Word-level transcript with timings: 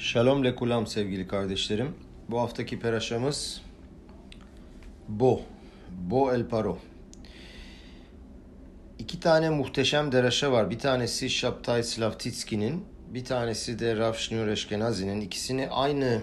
Shalom 0.00 0.44
lekulam 0.44 0.86
sevgili 0.86 1.28
kardeşlerim. 1.28 1.94
Bu 2.30 2.40
haftaki 2.40 2.80
peraşamız 2.80 3.62
Bo. 5.08 5.40
Bo 6.10 6.32
el 6.32 6.48
Paro. 6.48 6.78
İki 8.98 9.20
tane 9.20 9.50
muhteşem 9.50 10.12
deraşa 10.12 10.52
var. 10.52 10.70
Bir 10.70 10.78
tanesi 10.78 11.30
Şaptay 11.30 11.82
Slavtitski'nin, 11.82 12.84
bir 13.14 13.24
tanesi 13.24 13.78
de 13.78 13.96
Rav 13.96 14.14
Shneur 14.14 14.48
Eşkenazi'nin. 14.48 15.20
İkisini 15.20 15.68
aynı 15.70 16.20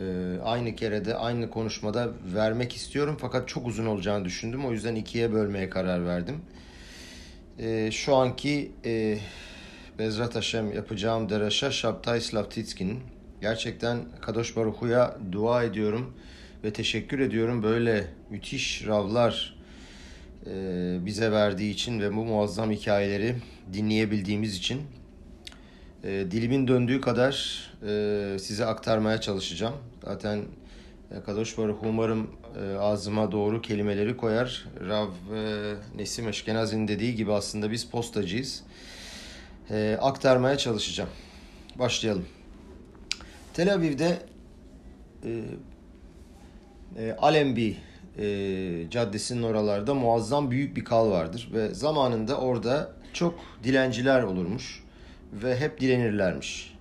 e, 0.00 0.36
aynı 0.44 0.76
kerede, 0.76 1.14
aynı 1.14 1.50
konuşmada 1.50 2.10
vermek 2.34 2.76
istiyorum. 2.76 3.16
Fakat 3.20 3.48
çok 3.48 3.66
uzun 3.66 3.86
olacağını 3.86 4.24
düşündüm. 4.24 4.66
O 4.66 4.72
yüzden 4.72 4.94
ikiye 4.94 5.32
bölmeye 5.32 5.70
karar 5.70 6.06
verdim. 6.06 6.40
E, 7.58 7.90
şu 7.90 8.14
anki 8.14 8.72
e, 8.84 9.18
Bezrat 9.98 10.36
Hashem 10.36 10.72
yapacağım 10.72 11.28
deraşa 11.28 11.70
Şaptay 11.70 12.20
Slavtitski'nin. 12.20 13.00
Gerçekten 13.40 13.98
Kadosh 14.20 14.56
Baruhu'ya 14.56 15.16
dua 15.32 15.64
ediyorum 15.64 16.14
ve 16.64 16.72
teşekkür 16.72 17.18
ediyorum. 17.18 17.62
Böyle 17.62 18.06
müthiş 18.30 18.86
ravlar 18.86 19.56
e, 20.46 20.50
bize 21.06 21.32
verdiği 21.32 21.70
için 21.70 22.00
ve 22.00 22.16
bu 22.16 22.24
muazzam 22.24 22.70
hikayeleri 22.70 23.34
dinleyebildiğimiz 23.72 24.56
için. 24.56 24.82
E, 26.04 26.26
dilimin 26.30 26.68
döndüğü 26.68 27.00
kadar 27.00 27.64
e, 27.86 28.36
size 28.38 28.66
aktarmaya 28.66 29.20
çalışacağım. 29.20 29.74
Zaten 30.04 30.42
e, 31.10 31.22
Kadosh 31.26 31.58
Baruch 31.58 31.82
umarım 31.82 32.30
ağzıma 32.80 33.32
doğru 33.32 33.62
kelimeleri 33.62 34.16
koyar. 34.16 34.66
Rav 34.88 35.08
Nesim 35.96 36.28
Eşkenaz'ın 36.28 36.88
dediği 36.88 37.14
gibi 37.14 37.32
aslında 37.32 37.70
biz 37.70 37.84
postacıyız 37.84 38.62
e, 39.70 39.98
aktarmaya 40.00 40.58
çalışacağım. 40.58 41.10
Başlayalım. 41.78 42.26
Tel 43.54 43.74
Aviv'de 43.74 44.18
e, 45.24 45.30
e, 46.98 47.12
Alembi 47.12 47.76
e, 48.18 48.90
caddesinin 48.90 49.42
oralarda 49.42 49.94
muazzam 49.94 50.50
büyük 50.50 50.76
bir 50.76 50.84
kal 50.84 51.10
vardır 51.10 51.48
ve 51.52 51.74
zamanında 51.74 52.38
orada 52.38 52.92
çok 53.12 53.34
dilenciler 53.64 54.22
olurmuş 54.22 54.84
ve 55.32 55.56
hep 55.56 55.80
dilenirlermiş. 55.80 56.74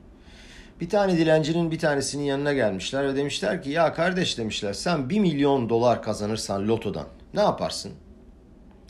Bir 0.82 0.90
tane 0.90 1.18
dilencinin 1.18 1.72
bir 1.72 1.80
tanesinin 1.80 2.24
yanına 2.24 2.54
gelmişler 2.54 3.08
ve 3.08 3.16
demişler 3.16 3.64
ki 3.64 3.70
ya 3.70 3.94
kardeş 3.94 4.38
demişler 4.38 4.74
sen 4.74 5.10
1 5.10 5.20
milyon 5.20 5.70
dolar 5.70 6.04
kazanırsan 6.04 6.68
lotodan 6.68 7.08
ne 7.34 7.42
yaparsın? 7.42 7.92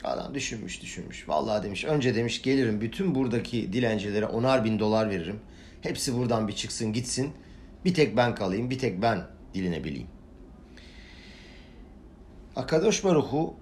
Adam 0.04 0.34
düşünmüş 0.34 0.82
düşünmüş. 0.82 1.28
Vallahi 1.28 1.62
demiş 1.62 1.84
önce 1.84 2.14
demiş 2.14 2.42
gelirim 2.42 2.80
bütün 2.80 3.14
buradaki 3.14 3.72
dilencilere 3.72 4.26
onar 4.26 4.64
bin 4.64 4.78
dolar 4.78 5.10
veririm. 5.10 5.40
Hepsi 5.80 6.16
buradan 6.16 6.48
bir 6.48 6.52
çıksın 6.52 6.92
gitsin. 6.92 7.32
Bir 7.84 7.94
tek 7.94 8.16
ben 8.16 8.34
kalayım 8.34 8.70
bir 8.70 8.78
tek 8.78 9.02
ben 9.02 9.26
dilinebileyim. 9.54 10.08
Akadosh 12.56 13.04
Baruhu 13.04 13.54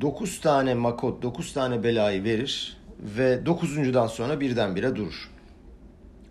9 0.00 0.40
tane 0.40 0.74
makot, 0.74 1.22
9 1.22 1.52
tane 1.52 1.82
belayı 1.82 2.24
verir 2.24 2.76
ve 3.00 3.34
9.dan 3.34 4.06
sonra 4.06 4.40
birdenbire 4.40 4.96
durur. 4.96 5.30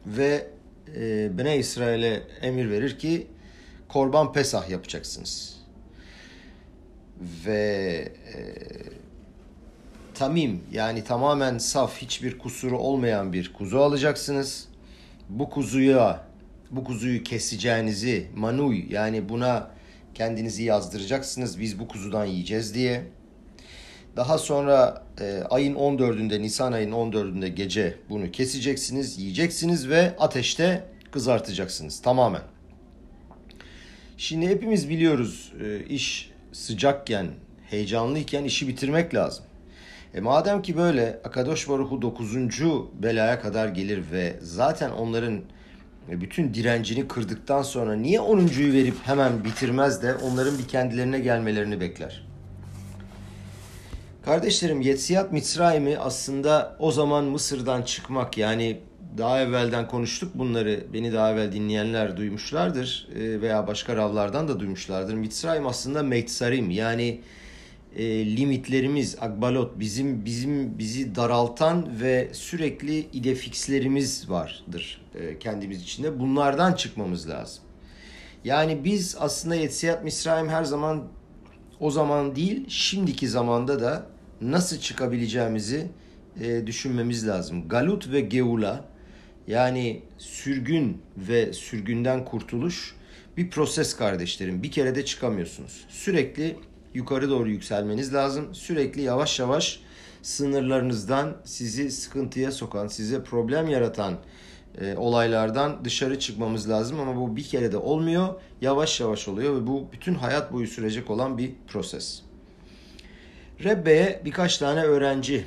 Ve 0.06 0.48
e, 0.96 1.38
Bene 1.38 1.58
İsrail'e 1.58 2.24
emir 2.42 2.70
verir 2.70 3.00
ki 3.00 3.28
korban 3.88 4.34
pesah 4.34 4.70
yapacaksınız 4.70 5.53
ve 7.46 8.08
e, 8.34 8.38
tamim 10.14 10.62
yani 10.72 11.04
tamamen 11.04 11.58
saf 11.58 11.98
hiçbir 11.98 12.38
kusuru 12.38 12.78
olmayan 12.78 13.34
bir 13.34 13.54
kuzu 13.54 13.78
alacaksınız. 13.78 14.68
Bu 15.30 15.50
kuzuya 15.50 16.26
bu 16.72 16.84
kuzuyu 16.84 17.24
keseceğinizi 17.24 18.28
manuy 18.36 18.86
yani 18.90 19.30
buna 19.30 19.72
kendinizi 20.14 20.64
yazdıracaksınız 20.64 21.60
biz 21.60 21.80
bu 21.80 21.88
kuzudan 21.88 22.26
yiyeceğiz 22.26 22.76
diye. 22.76 23.04
Daha 24.16 24.38
sonra 24.38 25.04
e, 25.22 25.44
ayın 25.50 25.76
14'ünde 25.76 26.42
Nisan 26.42 26.72
ayın 26.72 26.92
14'ünde 26.92 27.48
gece 27.48 27.98
bunu 28.10 28.32
keseceksiniz, 28.32 29.20
yiyeceksiniz 29.20 29.90
ve 29.90 30.16
ateşte 30.20 30.86
kızartacaksınız 31.12 32.02
tamamen. 32.02 32.42
Şimdi 34.18 34.48
hepimiz 34.48 34.90
biliyoruz 34.90 35.54
e, 35.64 35.86
iş 35.86 36.33
sıcakken, 36.54 37.28
heyecanlıyken 37.70 38.44
işi 38.44 38.68
bitirmek 38.68 39.16
lazım. 39.16 39.46
E 40.14 40.20
madem 40.20 40.62
ki 40.62 40.78
böyle 40.78 41.20
Akadosh 41.24 41.70
Baruhu 41.70 42.02
9. 42.02 42.36
belaya 43.04 43.42
kadar 43.42 43.68
gelir 43.68 44.04
ve 44.12 44.36
zaten 44.42 44.92
onların 44.92 45.42
bütün 46.08 46.54
direncini 46.54 47.08
kırdıktan 47.08 47.62
sonra 47.62 47.96
niye 47.96 48.20
10.yu 48.20 48.74
verip 48.74 48.96
hemen 49.04 49.44
bitirmez 49.44 50.04
de 50.04 50.16
onların 50.16 50.58
bir 50.58 50.68
kendilerine 50.68 51.20
gelmelerini 51.20 51.80
bekler? 51.80 52.28
Kardeşlerim 54.26 54.82
Yetsiyat 54.82 55.32
Mitzrayim'i 55.32 55.98
aslında 55.98 56.76
o 56.80 56.92
zaman 56.92 57.24
Mısır'dan 57.24 57.82
çıkmak 57.82 58.38
yani 58.38 58.80
daha 59.18 59.42
evvelden 59.42 59.88
konuştuk 59.88 60.32
bunları 60.36 60.84
beni 60.94 61.14
daha 61.14 61.32
evvel 61.32 61.52
dinleyenler 61.52 62.18
duymuşlardır 62.18 63.08
e, 63.16 63.42
veya 63.42 63.68
başka 63.68 63.96
ravlardan 63.96 64.48
da 64.48 64.60
duymuşlardır. 64.60 65.14
Mitzrayim 65.14 65.68
aslında 65.68 66.04
Meitsarim 66.04 66.70
yani 66.70 67.22
e, 67.96 68.36
limitlerimiz, 68.38 69.18
akbalot 69.22 69.80
bizim 69.80 70.26
bizim 70.26 70.78
bizi 70.78 71.16
daraltan 71.16 72.00
ve 72.02 72.30
sürekli 72.34 73.00
idefixlerimiz 73.00 74.30
vardır 74.30 75.02
e, 75.16 75.40
kendimiz 75.40 75.82
içinde. 75.82 76.20
Bunlardan 76.20 76.74
çıkmamız 76.74 77.30
lazım. 77.30 77.64
Yani 78.44 78.84
biz 78.84 79.18
aslında 79.20 79.56
Yetsiyat 79.56 80.04
Misraim 80.04 80.50
her 80.50 80.64
zaman 80.64 81.04
o 81.80 81.92
zaman 81.92 82.36
değil 82.36 82.66
şimdiki 82.70 83.28
zamanda 83.28 83.82
da 83.82 84.06
nasıl 84.42 84.78
çıkabileceğimizi 84.78 85.88
e, 86.42 86.68
düşünmemiz 86.68 87.28
lazım. 87.28 87.70
Galut 87.70 88.12
ve 88.12 88.22
Geula 88.22 88.93
yani 89.48 90.02
sürgün 90.18 91.02
ve 91.18 91.54
sürgünden 91.54 92.26
kurtuluş 92.26 92.96
bir 93.38 93.50
proses 93.50 93.96
kardeşlerim. 93.96 94.64
Bir 94.64 94.72
kere 94.72 94.96
de 94.96 95.06
çıkamıyorsunuz. 95.06 95.86
Sürekli 95.90 96.56
yukarı 96.94 97.30
doğru 97.30 97.50
yükselmeniz 97.50 98.14
lazım. 98.14 98.56
Sürekli 98.56 99.02
yavaş 99.02 99.40
yavaş 99.40 99.80
sınırlarınızdan 100.22 101.38
sizi 101.46 101.92
sıkıntıya 101.92 102.52
sokan, 102.52 102.88
size 102.88 103.24
problem 103.24 103.68
yaratan 103.68 104.18
e, 104.82 104.96
olaylardan 104.98 105.86
dışarı 105.86 106.20
çıkmamız 106.20 106.70
lazım 106.70 107.00
ama 107.00 107.16
bu 107.16 107.36
bir 107.36 107.44
kere 107.44 107.72
de 107.72 107.78
olmuyor. 107.78 108.42
Yavaş 108.62 109.00
yavaş 109.00 109.28
oluyor 109.28 109.62
ve 109.62 109.68
bu 109.68 109.88
bütün 109.92 110.16
hayat 110.16 110.54
boyu 110.54 110.68
sürecek 110.68 111.10
olan 111.10 111.38
bir 111.38 111.52
proses. 111.68 112.22
Rebbe'ye 113.64 114.22
birkaç 114.26 114.58
tane 114.58 114.84
öğrenci 114.84 115.46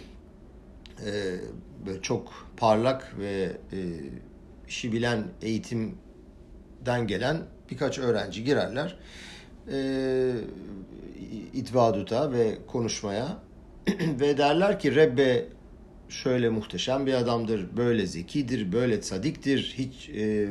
e, 1.06 1.10
böyle 1.86 2.02
çok 2.02 2.45
parlak 2.56 3.14
ve 3.18 3.56
e, 3.72 3.78
işi 4.68 4.92
bilen 4.92 5.24
eğitimden 5.42 7.06
gelen 7.06 7.42
birkaç 7.70 7.98
öğrenci 7.98 8.44
girerler. 8.44 8.98
E, 9.72 10.32
itvaduta 11.52 12.32
ve 12.32 12.58
konuşmaya 12.66 13.38
ve 14.20 14.38
derler 14.38 14.80
ki 14.80 14.94
Rebbe 14.94 15.44
şöyle 16.08 16.48
muhteşem 16.48 17.06
bir 17.06 17.14
adamdır, 17.14 17.76
böyle 17.76 18.06
zekidir, 18.06 18.72
böyle 18.72 19.02
sadiktir, 19.02 19.74
hiç 19.78 20.08
e, 20.08 20.48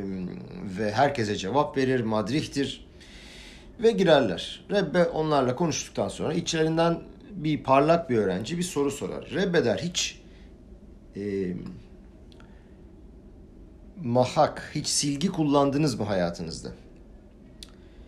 ve 0.80 0.92
herkese 0.92 1.36
cevap 1.36 1.78
verir, 1.78 2.02
madrihtir 2.02 2.88
ve 3.84 3.92
girerler. 3.92 4.66
Rebbe 4.72 5.04
onlarla 5.04 5.56
konuştuktan 5.56 6.08
sonra 6.08 6.34
içlerinden 6.34 7.00
bir 7.32 7.64
parlak 7.64 8.10
bir 8.10 8.18
öğrenci 8.18 8.58
bir 8.58 8.64
soru 8.64 8.92
sorar. 8.92 9.32
Rebbe 9.34 9.66
der 9.66 9.78
hiç 9.78 10.22
e, 11.16 11.54
mahak, 14.04 14.72
hiç 14.76 14.88
silgi 14.88 15.28
kullandınız 15.28 16.00
mı 16.00 16.06
hayatınızda? 16.06 16.72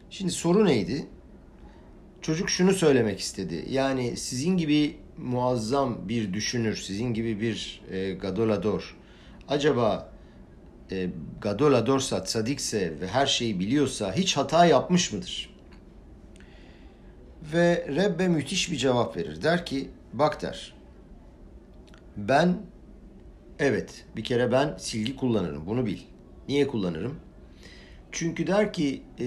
Şimdi 0.09 0.31
soru 0.31 0.65
neydi? 0.65 1.07
Çocuk 2.21 2.49
şunu 2.49 2.73
söylemek 2.73 3.19
istedi. 3.19 3.65
Yani 3.69 4.17
sizin 4.17 4.57
gibi 4.57 4.97
muazzam 5.17 6.09
bir 6.09 6.33
düşünür, 6.33 6.75
sizin 6.75 7.13
gibi 7.13 7.41
bir 7.41 7.81
e, 7.91 8.11
gadolador. 8.11 8.95
Acaba 9.47 10.11
e, 10.91 11.09
gadoladorsa, 11.41 12.25
sadikse 12.25 12.99
ve 12.99 13.07
her 13.07 13.25
şeyi 13.25 13.59
biliyorsa 13.59 14.13
hiç 14.13 14.37
hata 14.37 14.65
yapmış 14.65 15.13
mıdır? 15.13 15.57
Ve 17.53 17.87
Rebbe 17.95 18.27
müthiş 18.27 18.71
bir 18.71 18.77
cevap 18.77 19.17
verir. 19.17 19.43
Der 19.43 19.65
ki, 19.65 19.89
bak 20.13 20.41
der, 20.41 20.73
ben 22.17 22.57
Evet, 23.59 24.05
bir 24.15 24.23
kere 24.23 24.51
ben 24.51 24.75
silgi 24.77 25.15
kullanırım. 25.15 25.65
Bunu 25.65 25.85
bil. 25.85 25.97
Niye 26.47 26.67
kullanırım? 26.67 27.15
Çünkü 28.11 28.47
der 28.47 28.73
ki 28.73 29.01
e, 29.19 29.25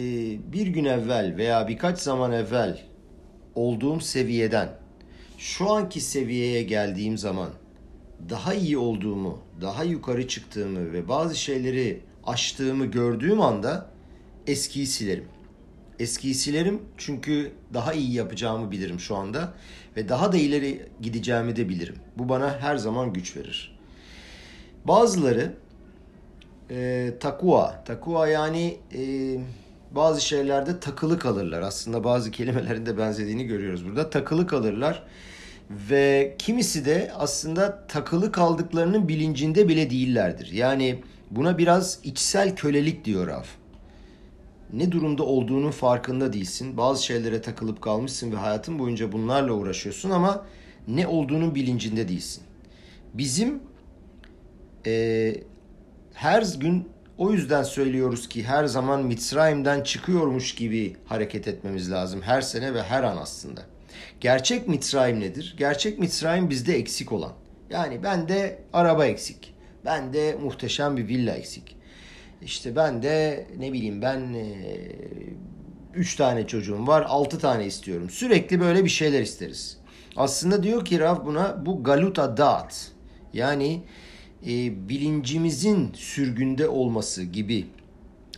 bir 0.53 0.67
gün 0.67 0.85
evvel 0.85 1.35
veya 1.37 1.69
birkaç 1.69 1.99
zaman 1.99 2.33
evvel 2.33 2.83
olduğum 3.55 4.01
seviyeden 4.01 4.69
şu 5.39 5.71
anki 5.71 6.01
seviyeye 6.01 6.63
geldiğim 6.63 7.19
zaman 7.19 7.51
daha 8.29 8.55
iyi 8.55 8.79
olduğumu, 8.79 9.39
daha 9.61 9.85
yukarı 9.85 10.29
çıktığımı 10.29 10.93
ve 10.93 11.09
bazı 11.09 11.37
şeyleri 11.37 12.01
aştığımı 12.25 12.87
gördüğüm 12.87 13.41
anda 13.41 13.91
eskiyi 14.47 14.87
silerim. 14.87 15.25
Eskiyi 15.99 16.35
silerim 16.35 16.83
çünkü 16.97 17.53
daha 17.75 17.93
iyi 17.93 18.13
yapacağımı 18.13 18.71
bilirim 18.71 19.01
şu 19.01 19.17
anda 19.17 19.55
ve 19.97 20.09
daha 20.09 20.33
da 20.33 20.37
ileri 20.37 20.87
gideceğimi 21.01 21.57
de 21.57 21.69
bilirim. 21.69 21.97
Bu 22.19 22.29
bana 22.29 22.59
her 22.61 22.77
zaman 22.77 23.13
güç 23.13 23.37
verir. 23.37 23.80
Bazıları 24.85 25.55
e, 26.71 27.11
takua, 27.21 27.85
takua 27.85 28.29
yani 28.29 28.79
e, 28.95 29.03
bazı 29.91 30.21
şeylerde 30.21 30.81
takılı 30.81 31.19
kalırlar. 31.19 31.63
Aslında 31.63 32.05
bazı 32.05 32.31
kelimelerin 32.31 32.87
de 32.87 32.99
benzediğini 32.99 33.45
görüyoruz 33.45 33.87
burada. 33.87 34.11
Takılı 34.11 34.47
kalırlar 34.47 35.03
ve 35.71 36.35
kimisi 36.39 36.85
de 36.85 37.13
aslında 37.17 37.87
takılı 37.87 38.33
kaldıklarının 38.33 39.09
bilincinde 39.09 39.69
bile 39.69 39.91
değillerdir. 39.91 40.53
Yani 40.53 41.03
buna 41.31 41.59
biraz 41.59 41.99
içsel 42.05 42.57
kölelik 42.57 43.05
diyor 43.05 43.27
Rav. 43.27 43.45
Ne 44.73 44.93
durumda 44.93 45.23
olduğunun 45.23 45.71
farkında 45.71 46.33
değilsin. 46.33 46.77
Bazı 46.77 47.05
şeylere 47.05 47.43
takılıp 47.43 47.83
kalmışsın 47.83 48.33
ve 48.33 48.37
hayatın 48.37 48.79
boyunca 48.79 49.13
bunlarla 49.13 49.53
uğraşıyorsun 49.53 50.11
ama 50.11 50.47
ne 50.89 51.07
olduğunun 51.07 51.55
bilincinde 51.55 52.09
değilsin. 52.09 52.43
Bizim 53.15 53.61
e, 54.87 55.35
her 56.15 56.47
gün 56.61 56.89
o 57.19 57.33
yüzden 57.33 57.63
söylüyoruz 57.63 58.29
ki 58.29 58.45
her 58.45 58.65
zaman 58.65 59.03
Mitzrayim'den 59.03 59.83
çıkıyormuş 59.83 60.55
gibi 60.55 60.97
hareket 61.07 61.49
etmemiz 61.49 61.91
lazım. 61.91 62.23
Her 62.23 62.41
sene 62.41 62.75
ve 62.75 62.83
her 62.83 63.03
an 63.03 63.17
aslında. 63.17 63.61
Gerçek 64.21 64.69
Mitzrayim 64.69 65.21
nedir? 65.21 65.55
Gerçek 65.59 65.99
Mitzrayim 65.99 66.51
bizde 66.51 66.77
eksik 66.77 67.13
olan. 67.13 67.33
Yani 67.71 68.03
bende 68.03 68.59
araba 68.73 69.07
eksik. 69.07 69.55
Bende 69.85 70.37
muhteşem 70.43 70.97
bir 70.97 71.09
villa 71.09 71.35
eksik. 71.35 71.77
İşte 72.43 72.77
ben 72.77 73.03
de 73.03 73.47
ne 73.59 73.73
bileyim 73.73 74.03
ben 74.03 74.35
e, 74.35 74.47
üç 75.95 76.17
tane 76.17 76.47
çocuğum 76.47 76.87
var, 76.87 77.03
altı 77.09 77.39
tane 77.39 77.67
istiyorum. 77.67 78.11
Sürekli 78.11 78.61
böyle 78.61 78.85
bir 78.85 78.91
şeyler 78.91 79.21
isteriz. 79.21 79.79
Aslında 80.17 80.63
diyor 80.63 80.85
ki 80.85 81.01
Rav 81.01 81.27
buna 81.27 81.67
bu 81.67 81.85
galuta 81.85 82.37
dağıt. 82.37 82.75
Yani 83.33 83.83
e, 84.47 84.89
bilincimizin 84.89 85.93
sürgünde 85.95 86.69
olması 86.69 87.23
gibi 87.23 87.67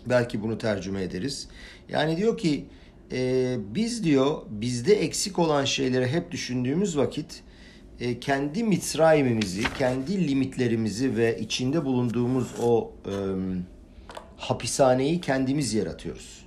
belki 0.06 0.42
bunu 0.42 0.58
tercüme 0.58 1.02
ederiz. 1.02 1.48
Yani 1.88 2.16
diyor 2.16 2.38
ki 2.38 2.64
e, 3.12 3.56
biz 3.74 4.04
diyor 4.04 4.42
bizde 4.50 4.94
eksik 4.94 5.38
olan 5.38 5.64
şeyleri 5.64 6.06
hep 6.06 6.30
düşündüğümüz 6.30 6.96
vakit 6.96 7.42
e, 8.00 8.20
kendi 8.20 8.64
mitzrayimimizi, 8.64 9.62
kendi 9.78 10.28
limitlerimizi 10.28 11.16
ve 11.16 11.38
içinde 11.40 11.84
bulunduğumuz 11.84 12.54
o 12.62 12.92
e, 13.06 13.14
hapishaneyi 14.36 15.20
kendimiz 15.20 15.74
yaratıyoruz. 15.74 16.46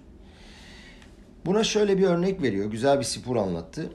Buna 1.46 1.64
şöyle 1.64 1.98
bir 1.98 2.04
örnek 2.04 2.42
veriyor. 2.42 2.72
Güzel 2.72 3.00
bir 3.00 3.04
spor 3.04 3.36
anlattı. 3.36 3.90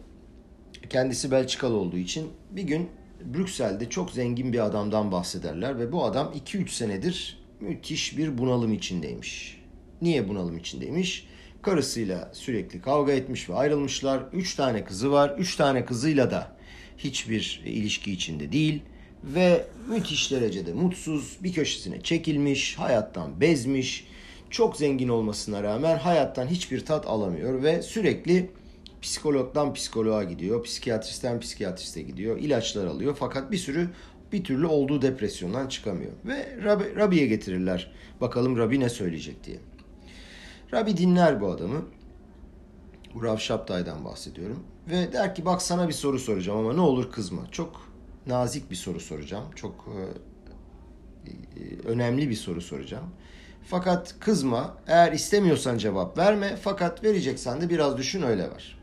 Kendisi 0.90 1.30
Belçikalı 1.30 1.74
olduğu 1.74 1.98
için 1.98 2.28
bir 2.50 2.62
gün 2.62 2.88
Brüksel'de 3.24 3.90
çok 3.90 4.10
zengin 4.10 4.52
bir 4.52 4.66
adamdan 4.66 5.12
bahsederler 5.12 5.78
ve 5.78 5.92
bu 5.92 6.04
adam 6.04 6.34
2-3 6.46 6.68
senedir 6.68 7.38
müthiş 7.60 8.18
bir 8.18 8.38
bunalım 8.38 8.72
içindeymiş. 8.72 9.60
Niye 10.02 10.28
bunalım 10.28 10.58
içindeymiş? 10.58 11.26
Karısıyla 11.62 12.30
sürekli 12.32 12.80
kavga 12.80 13.12
etmiş 13.12 13.50
ve 13.50 13.54
ayrılmışlar. 13.54 14.22
3 14.32 14.54
tane 14.54 14.84
kızı 14.84 15.12
var. 15.12 15.34
3 15.38 15.56
tane 15.56 15.84
kızıyla 15.84 16.30
da 16.30 16.56
hiçbir 16.98 17.62
ilişki 17.64 18.12
içinde 18.12 18.52
değil 18.52 18.82
ve 19.24 19.66
müthiş 19.88 20.30
derecede 20.30 20.72
mutsuz, 20.72 21.36
bir 21.42 21.52
köşesine 21.52 22.00
çekilmiş, 22.00 22.78
hayattan 22.78 23.40
bezmiş. 23.40 24.06
Çok 24.50 24.76
zengin 24.76 25.08
olmasına 25.08 25.62
rağmen 25.62 25.98
hayattan 25.98 26.46
hiçbir 26.46 26.84
tat 26.84 27.06
alamıyor 27.06 27.62
ve 27.62 27.82
sürekli 27.82 28.50
psikologdan 29.02 29.74
psikoloğa 29.74 30.24
gidiyor, 30.24 30.62
psikiyatristten 30.62 31.40
psikiyatriste 31.40 32.02
gidiyor, 32.02 32.38
ilaçlar 32.38 32.86
alıyor 32.86 33.16
fakat 33.18 33.52
bir 33.52 33.56
sürü 33.56 33.88
bir 34.32 34.44
türlü 34.44 34.66
olduğu 34.66 35.02
depresyondan 35.02 35.68
çıkamıyor. 35.68 36.12
Ve 36.24 36.64
Rabbi, 36.64 36.96
Rabbi'ye 36.96 37.26
getirirler. 37.26 37.92
Bakalım 38.20 38.56
Rabbi 38.56 38.80
ne 38.80 38.88
söyleyecek 38.88 39.44
diye. 39.44 39.56
Rabbi 40.72 40.96
dinler 40.96 41.40
bu 41.40 41.50
adamı. 41.50 41.84
Bu 43.14 43.22
Rav 43.22 43.36
Şaptay'dan 43.36 44.04
bahsediyorum. 44.04 44.64
Ve 44.90 45.12
der 45.12 45.34
ki 45.34 45.44
bak 45.44 45.62
sana 45.62 45.88
bir 45.88 45.92
soru 45.92 46.18
soracağım 46.18 46.58
ama 46.58 46.72
ne 46.72 46.80
olur 46.80 47.12
kızma. 47.12 47.50
Çok 47.50 47.90
nazik 48.26 48.70
bir 48.70 48.76
soru 48.76 49.00
soracağım. 49.00 49.44
Çok 49.56 49.88
e, 49.96 51.30
e, 51.30 51.88
önemli 51.88 52.30
bir 52.30 52.34
soru 52.34 52.60
soracağım. 52.60 53.06
Fakat 53.64 54.14
kızma. 54.20 54.76
Eğer 54.86 55.12
istemiyorsan 55.12 55.78
cevap 55.78 56.18
verme. 56.18 56.56
Fakat 56.62 57.04
vereceksen 57.04 57.60
de 57.60 57.70
biraz 57.70 57.96
düşün 57.96 58.22
öyle 58.22 58.42
ver. 58.42 58.79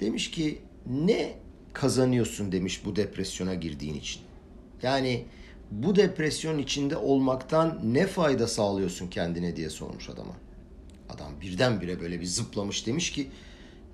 Demiş 0.00 0.30
ki 0.30 0.58
ne 0.86 1.34
kazanıyorsun 1.72 2.52
demiş 2.52 2.84
bu 2.84 2.96
depresyona 2.96 3.54
girdiğin 3.54 3.94
için. 3.94 4.22
Yani 4.82 5.24
bu 5.70 5.96
depresyon 5.96 6.58
içinde 6.58 6.96
olmaktan 6.96 7.80
ne 7.84 8.06
fayda 8.06 8.46
sağlıyorsun 8.46 9.08
kendine 9.08 9.56
diye 9.56 9.70
sormuş 9.70 10.10
adama. 10.10 10.34
Adam 11.08 11.32
birdenbire 11.40 12.00
böyle 12.00 12.20
bir 12.20 12.26
zıplamış 12.26 12.86
demiş 12.86 13.12
ki 13.12 13.28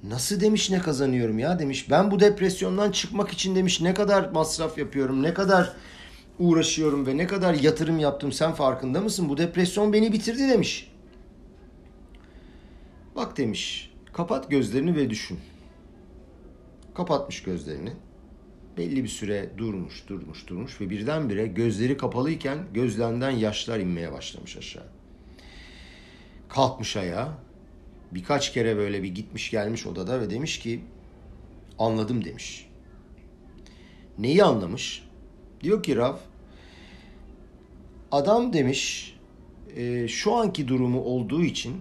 nasıl 0.02 0.40
demiş 0.40 0.70
ne 0.70 0.78
kazanıyorum 0.78 1.38
ya 1.38 1.58
demiş. 1.58 1.90
Ben 1.90 2.10
bu 2.10 2.20
depresyondan 2.20 2.90
çıkmak 2.90 3.30
için 3.30 3.56
demiş 3.56 3.80
ne 3.80 3.94
kadar 3.94 4.30
masraf 4.30 4.78
yapıyorum, 4.78 5.22
ne 5.22 5.34
kadar 5.34 5.72
uğraşıyorum 6.38 7.06
ve 7.06 7.16
ne 7.16 7.26
kadar 7.26 7.54
yatırım 7.54 7.98
yaptım 7.98 8.32
sen 8.32 8.52
farkında 8.52 9.00
mısın? 9.00 9.28
Bu 9.28 9.36
depresyon 9.38 9.92
beni 9.92 10.12
bitirdi 10.12 10.48
demiş. 10.48 10.90
Bak 13.16 13.36
demiş 13.36 13.92
kapat 14.12 14.50
gözlerini 14.50 14.96
ve 14.96 15.10
düşün. 15.10 15.38
Kapatmış 16.94 17.42
gözlerini. 17.42 17.92
Belli 18.76 19.02
bir 19.02 19.08
süre 19.08 19.50
durmuş, 19.58 20.08
durmuş, 20.08 20.48
durmuş 20.48 20.80
ve 20.80 20.90
birdenbire 20.90 21.46
gözleri 21.46 21.96
kapalıyken 21.96 22.58
gözlerinden 22.74 23.30
yaşlar 23.30 23.78
inmeye 23.78 24.12
başlamış 24.12 24.56
aşağı. 24.56 24.86
Kalkmış 26.48 26.96
ayağa. 26.96 27.38
Birkaç 28.12 28.52
kere 28.52 28.76
böyle 28.76 29.02
bir 29.02 29.08
gitmiş 29.08 29.50
gelmiş 29.50 29.86
odada 29.86 30.20
ve 30.20 30.30
demiş 30.30 30.58
ki 30.58 30.80
anladım 31.78 32.24
demiş. 32.24 32.70
Neyi 34.18 34.44
anlamış? 34.44 35.08
Diyor 35.62 35.82
ki 35.82 35.96
Rav 35.96 36.16
adam 38.12 38.52
demiş 38.52 39.14
e, 39.76 40.08
şu 40.08 40.34
anki 40.34 40.68
durumu 40.68 41.00
olduğu 41.00 41.44
için 41.44 41.76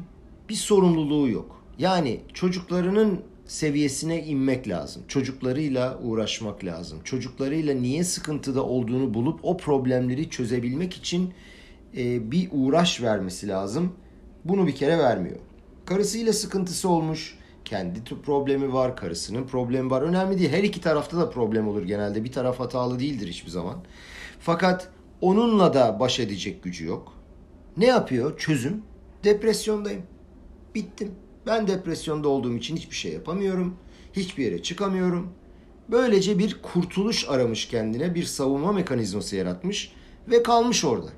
bir 0.49 0.55
sorumluluğu 0.55 1.29
yok. 1.29 1.63
Yani 1.79 2.19
çocuklarının 2.33 3.21
seviyesine 3.53 4.23
inmek 4.23 4.67
lazım. 4.67 5.03
Çocuklarıyla 5.07 5.99
uğraşmak 5.99 6.65
lazım. 6.65 6.99
Çocuklarıyla 7.03 7.73
niye 7.73 8.03
sıkıntıda 8.03 8.63
olduğunu 8.63 9.13
bulup 9.13 9.39
o 9.43 9.57
problemleri 9.57 10.29
çözebilmek 10.29 10.93
için 10.93 11.33
e, 11.97 12.31
bir 12.31 12.49
uğraş 12.51 13.01
vermesi 13.01 13.47
lazım. 13.47 13.93
Bunu 14.45 14.67
bir 14.67 14.75
kere 14.75 14.97
vermiyor. 14.97 15.39
Karısıyla 15.85 16.33
sıkıntısı 16.33 16.89
olmuş. 16.89 17.37
Kendi 17.65 18.03
problemi 18.03 18.73
var, 18.73 18.95
karısının 18.95 19.47
problemi 19.47 19.89
var. 19.89 20.01
Önemli 20.01 20.39
değil. 20.39 20.51
Her 20.51 20.63
iki 20.63 20.81
tarafta 20.81 21.17
da 21.17 21.29
problem 21.29 21.67
olur 21.67 21.83
genelde. 21.83 22.23
Bir 22.23 22.31
taraf 22.31 22.59
hatalı 22.59 22.99
değildir 22.99 23.27
hiçbir 23.27 23.51
zaman. 23.51 23.75
Fakat 24.39 24.89
onunla 25.21 25.73
da 25.73 25.99
baş 25.99 26.19
edecek 26.19 26.63
gücü 26.63 26.85
yok. 26.85 27.13
Ne 27.77 27.85
yapıyor? 27.85 28.37
Çözüm. 28.37 28.81
Depresyondayım. 29.23 30.03
Bittim. 30.75 31.11
Ben 31.45 31.67
depresyonda 31.67 32.29
olduğum 32.29 32.57
için 32.57 32.75
hiçbir 32.75 32.95
şey 32.95 33.13
yapamıyorum. 33.13 33.75
Hiçbir 34.13 34.43
yere 34.43 34.63
çıkamıyorum. 34.63 35.33
Böylece 35.91 36.39
bir 36.39 36.61
kurtuluş 36.61 37.29
aramış 37.29 37.67
kendine, 37.67 38.15
bir 38.15 38.23
savunma 38.23 38.71
mekanizması 38.71 39.35
yaratmış 39.35 39.91
ve 40.27 40.43
kalmış 40.43 40.85
orada. 40.85 41.09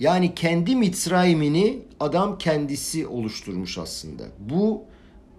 Yani 0.00 0.34
kendi 0.34 0.76
Mitzrayim'ini 0.76 1.82
adam 2.00 2.38
kendisi 2.38 3.06
oluşturmuş 3.06 3.78
aslında. 3.78 4.24
Bu 4.38 4.82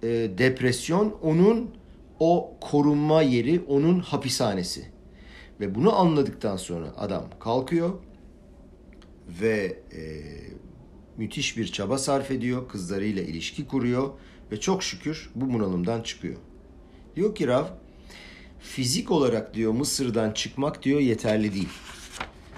e, 0.03 0.07
depresyon 0.37 1.15
onun 1.21 1.69
o 2.19 2.53
korunma 2.61 3.21
yeri, 3.21 3.61
onun 3.67 3.99
hapishanesi. 3.99 4.85
Ve 5.59 5.75
bunu 5.75 5.99
anladıktan 5.99 6.57
sonra 6.57 6.93
adam 6.97 7.25
kalkıyor 7.39 7.89
ve 9.41 9.77
e, 9.93 10.01
müthiş 11.17 11.57
bir 11.57 11.67
çaba 11.67 11.97
sarf 11.97 12.31
ediyor, 12.31 12.69
kızlarıyla 12.69 13.21
ilişki 13.23 13.67
kuruyor 13.67 14.09
ve 14.51 14.59
çok 14.59 14.83
şükür 14.83 15.29
bu 15.35 15.53
bunalımdan 15.53 16.01
çıkıyor. 16.01 16.35
Diyor 17.15 17.35
ki 17.35 17.47
Rav, 17.47 17.65
fizik 18.59 19.11
olarak 19.11 19.53
diyor 19.53 19.71
Mısır'dan 19.71 20.31
çıkmak 20.31 20.83
diyor 20.83 20.99
yeterli 20.99 21.53
değil. 21.53 21.69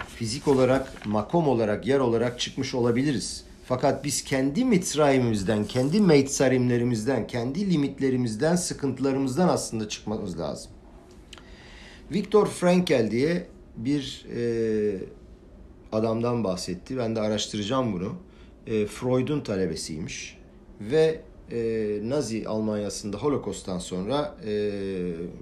Fizik 0.08 0.48
olarak, 0.48 1.06
makom 1.06 1.48
olarak, 1.48 1.88
yer 1.88 2.00
olarak 2.00 2.40
çıkmış 2.40 2.74
olabiliriz. 2.74 3.46
Fakat 3.66 4.04
biz 4.04 4.24
kendi 4.24 4.66
mitrayimimizden, 4.66 5.66
kendi 5.66 6.02
meytsarimlerimizden, 6.02 7.28
kendi 7.28 7.72
limitlerimizden, 7.74 8.56
sıkıntılarımızdan 8.56 9.48
aslında 9.48 9.90
çıkmamız 9.90 10.40
lazım. 10.40 10.72
Viktor 12.12 12.48
Frankl 12.48 13.12
diye 13.12 13.48
bir 13.78 14.26
e, 14.36 14.42
adamdan 15.92 16.44
bahsetti. 16.44 16.98
Ben 16.98 17.16
de 17.16 17.22
araştıracağım 17.22 17.94
bunu. 17.94 18.16
E, 18.68 18.86
Freud'un 18.86 19.42
talebesiymiş 19.42 20.38
ve 20.82 21.22
e, 21.52 22.00
Nazi 22.04 22.48
Almanya'sında 22.48 23.18
Holocaust'tan 23.18 23.80
sonra 23.80 24.36
e, 24.46 24.72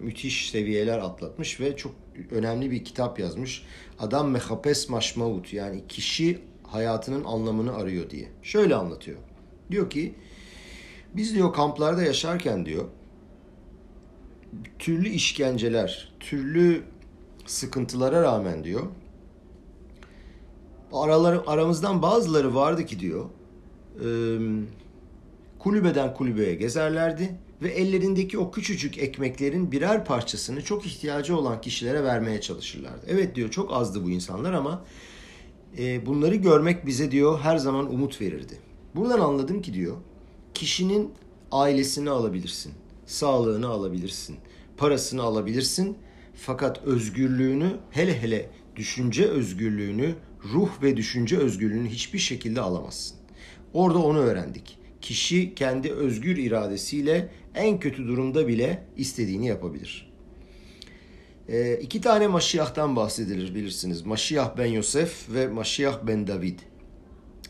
müthiş 0.02 0.50
seviyeler 0.50 0.98
atlatmış 0.98 1.60
ve 1.60 1.76
çok 1.76 1.92
önemli 2.32 2.72
bir 2.72 2.86
kitap 2.86 3.20
yazmış. 3.20 3.64
Adam 4.00 4.30
mehapes 4.30 4.90
maşmaut 4.90 5.54
yani 5.54 5.84
kişi 5.88 6.40
hayatının 6.64 7.24
anlamını 7.24 7.76
arıyor 7.76 8.10
diye. 8.10 8.28
Şöyle 8.44 8.76
anlatıyor. 8.76 9.18
Diyor 9.72 9.90
ki 9.90 10.14
biz 11.16 11.36
diyor 11.36 11.54
kamplarda 11.54 12.04
yaşarken 12.04 12.66
diyor 12.66 12.86
türlü 14.80 15.10
işkenceler, 15.10 16.12
türlü 16.20 16.84
sıkıntılara 17.46 18.22
rağmen 18.22 18.64
diyor 18.64 18.88
araları, 20.94 21.48
aramızdan 21.48 22.02
bazıları 22.02 22.56
vardı 22.56 22.86
ki 22.86 23.00
diyor 23.00 23.26
e, 23.96 24.08
kulübeden 25.60 26.14
kulübeye 26.14 26.56
gezerlerdi 26.56 27.36
ve 27.62 27.70
ellerindeki 27.70 28.38
o 28.38 28.52
küçücük 28.52 28.98
ekmeklerin 28.98 29.72
birer 29.72 30.06
parçasını 30.06 30.64
çok 30.64 30.86
ihtiyacı 30.86 31.38
olan 31.38 31.62
kişilere 31.62 32.04
vermeye 32.04 32.42
çalışırlardı. 32.42 33.06
Evet 33.08 33.36
diyor 33.36 33.50
çok 33.50 33.74
azdı 33.74 34.04
bu 34.04 34.10
insanlar 34.10 34.54
ama 34.54 34.86
e, 35.78 36.06
bunları 36.06 36.36
görmek 36.36 36.86
bize 36.86 37.12
diyor 37.12 37.40
her 37.40 37.58
zaman 37.58 37.94
umut 37.94 38.22
verirdi. 38.22 38.60
Buradan 38.96 39.20
anladım 39.20 39.62
ki 39.62 39.74
diyor 39.74 39.98
kişinin 40.54 41.12
ailesini 41.52 42.10
alabilirsin, 42.10 42.74
sağlığını 43.06 43.68
alabilirsin, 43.68 44.38
parasını 44.78 45.24
alabilirsin 45.24 45.98
fakat 46.36 46.84
özgürlüğünü 46.84 47.72
hele 47.92 48.22
hele 48.22 48.50
düşünce 48.76 49.26
özgürlüğünü, 49.26 50.16
ruh 50.54 50.70
ve 50.82 50.98
düşünce 50.98 51.38
özgürlüğünü 51.38 51.90
hiçbir 51.90 52.20
şekilde 52.20 52.62
alamazsın. 52.62 53.18
Orada 53.74 54.00
onu 54.00 54.20
öğrendik. 54.20 54.78
Kişi 55.02 55.56
kendi 55.56 55.92
özgür 55.92 56.38
iradesiyle 56.38 57.30
en 57.56 57.80
kötü 57.80 58.08
durumda 58.08 58.48
bile 58.48 58.84
istediğini 58.98 59.48
yapabilir. 59.48 60.12
E, 61.48 61.76
iki 61.76 62.02
tane 62.02 62.28
Maşiyah'tan 62.28 62.96
bahsedilir 62.96 63.56
bilirsiniz. 63.56 64.06
Maşiyah 64.06 64.58
ben 64.58 64.66
Yosef 64.66 65.34
ve 65.34 65.48
Maşiyah 65.48 66.00
ben 66.08 66.28
David. 66.28 66.60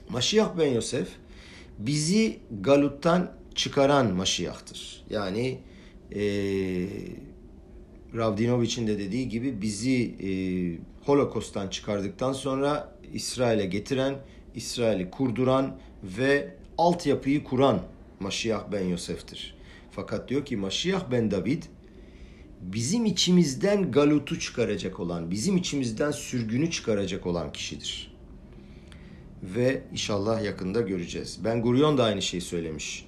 Maşiyah 0.10 0.58
ben 0.58 0.68
Yosef 0.68 1.08
bizi 1.80 2.40
Galut'tan 2.62 3.32
çıkaran 3.56 4.14
Maşiyah'tır. 4.14 5.06
Yani 5.10 5.60
e, 6.16 6.22
Ravdinovic'in 8.16 8.88
de 8.88 9.00
dediği 9.00 9.30
gibi 9.30 9.62
bizi 9.62 10.16
e, 10.20 10.30
Holocaust'tan 11.06 11.68
çıkardıktan 11.68 12.34
sonra 12.34 12.96
İsrail'e 13.14 13.66
getiren, 13.66 14.16
İsrail'i 14.56 15.10
kurduran 15.10 15.78
ve 16.04 16.56
altyapıyı 16.78 17.44
kuran 17.44 17.82
Maşiyah 18.20 18.64
ben 18.72 18.86
Yosef'tir. 18.86 19.56
Fakat 19.92 20.30
diyor 20.30 20.46
ki 20.46 20.58
Maşiyah 20.58 21.12
ben 21.12 21.32
David 21.32 21.64
bizim 22.62 23.06
içimizden 23.06 23.92
galutu 23.92 24.40
çıkaracak 24.40 25.00
olan, 25.00 25.32
bizim 25.32 25.58
içimizden 25.58 26.12
sürgünü 26.12 26.72
çıkaracak 26.72 27.28
olan 27.28 27.52
kişidir. 27.52 28.18
Ve 29.44 29.84
inşallah 29.92 30.44
yakında 30.44 30.82
göreceğiz. 30.82 31.40
Ben 31.44 31.62
Gurion 31.62 31.98
da 31.98 32.04
aynı 32.04 32.22
şeyi 32.22 32.42
söylemiş. 32.42 33.06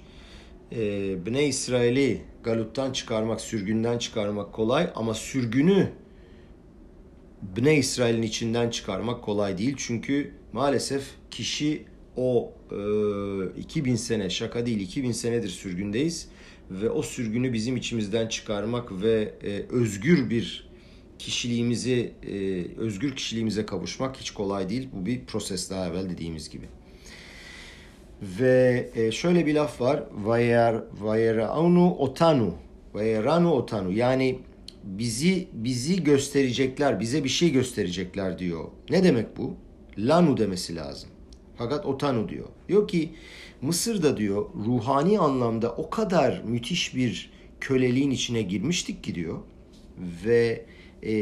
Ee, 0.72 1.26
Bne 1.26 1.46
İsrail'i 1.46 2.22
galuttan 2.44 2.92
çıkarmak, 2.92 3.40
sürgünden 3.40 3.98
çıkarmak 3.98 4.52
kolay 4.52 4.90
ama 4.94 5.14
sürgünü 5.14 5.92
Bne 7.56 7.76
İsrail'in 7.76 8.22
içinden 8.22 8.70
çıkarmak 8.70 9.22
kolay 9.22 9.58
değil. 9.58 9.74
Çünkü 9.76 10.30
maalesef 10.52 11.04
kişi 11.30 11.84
o 12.16 12.52
e, 13.56 13.60
2000 13.60 13.96
sene 13.96 14.30
şaka 14.30 14.66
değil 14.66 14.80
2000 14.80 15.12
senedir 15.12 15.48
sürgündeyiz 15.48 16.28
ve 16.70 16.90
o 16.90 17.02
sürgünü 17.02 17.52
bizim 17.52 17.76
içimizden 17.76 18.28
çıkarmak 18.28 19.02
ve 19.02 19.34
e, 19.42 19.62
özgür 19.70 20.30
bir 20.30 20.70
kişiliğimizi 21.18 22.12
e, 22.22 22.64
özgür 22.80 23.16
kişiliğimize 23.16 23.66
kavuşmak 23.66 24.16
hiç 24.16 24.30
kolay 24.30 24.68
değil. 24.68 24.88
Bu 24.92 25.06
bir 25.06 25.24
proses 25.24 25.70
daha 25.70 25.88
evvel 25.88 26.10
dediğimiz 26.10 26.50
gibi. 26.50 26.66
Ve 28.40 28.90
e, 28.94 29.12
şöyle 29.12 29.46
bir 29.46 29.54
laf 29.54 29.80
var. 29.80 30.02
Vayer 30.12 30.82
vayeranu 31.00 31.94
otanu. 31.94 32.54
Vayeranu 32.94 33.52
otanu. 33.52 33.92
Yani 33.92 34.38
bizi 34.84 35.48
bizi 35.52 36.04
gösterecekler, 36.04 37.00
bize 37.00 37.24
bir 37.24 37.28
şey 37.28 37.52
gösterecekler 37.52 38.38
diyor. 38.38 38.64
Ne 38.90 39.04
demek 39.04 39.36
bu? 39.36 39.56
Lanu 39.98 40.36
demesi 40.36 40.76
lazım. 40.76 41.10
Fakat 41.56 41.86
otanu 41.86 42.28
diyor. 42.28 42.48
Diyor 42.68 42.88
ki 42.88 43.10
Mısır'da 43.62 44.16
diyor 44.16 44.46
ruhani 44.66 45.18
anlamda 45.18 45.72
o 45.72 45.90
kadar 45.90 46.42
müthiş 46.44 46.96
bir 46.96 47.30
köleliğin 47.60 48.10
içine 48.10 48.42
girmiştik 48.42 49.04
ki 49.04 49.14
diyor 49.14 49.38
ve 50.24 50.66
e, 51.02 51.14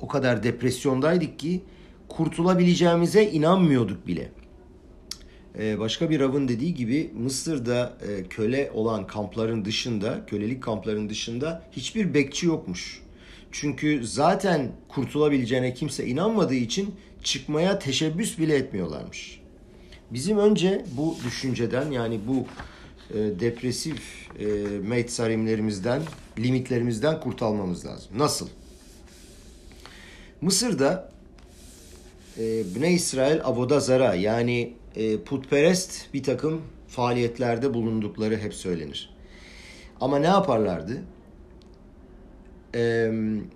o 0.00 0.08
kadar 0.08 0.42
depresyondaydık 0.42 1.38
ki 1.38 1.62
kurtulabileceğimize 2.08 3.24
inanmıyorduk 3.24 4.06
bile. 4.06 4.30
E, 5.58 5.78
başka 5.78 6.10
bir 6.10 6.20
Rav'ın 6.20 6.48
dediği 6.48 6.74
gibi 6.74 7.10
Mısır'da 7.14 7.96
e, 8.08 8.24
köle 8.28 8.70
olan 8.74 9.06
kampların 9.06 9.64
dışında, 9.64 10.26
kölelik 10.26 10.62
kampların 10.62 11.08
dışında 11.08 11.62
hiçbir 11.72 12.14
bekçi 12.14 12.46
yokmuş. 12.46 13.02
Çünkü 13.52 14.06
zaten 14.06 14.72
kurtulabileceğine 14.88 15.74
kimse 15.74 16.06
inanmadığı 16.06 16.54
için 16.54 16.94
çıkmaya 17.22 17.78
teşebbüs 17.78 18.38
bile 18.38 18.56
etmiyorlarmış. 18.56 19.40
Bizim 20.10 20.38
önce 20.38 20.84
bu 20.96 21.16
düşünceden 21.26 21.90
yani 21.90 22.20
bu 22.28 22.46
e, 23.18 23.40
depresif 23.40 24.28
e, 24.38 24.44
meytsarimlerimizden, 24.88 26.02
limitlerimizden 26.38 27.20
kurtulmamız 27.20 27.86
lazım. 27.86 28.10
Nasıl? 28.16 28.48
Mısır'da 30.40 31.12
e, 32.38 32.74
Bne 32.74 32.92
İsrail 32.92 33.40
Avodazara 33.44 34.14
yani 34.14 34.74
e, 34.96 35.20
putperest 35.20 36.14
bir 36.14 36.22
takım 36.22 36.62
faaliyetlerde 36.88 37.74
bulundukları 37.74 38.36
hep 38.36 38.54
söylenir. 38.54 39.16
Ama 40.00 40.18
ne 40.18 40.26
yaparlardı? 40.26 41.02
E, 42.74 43.10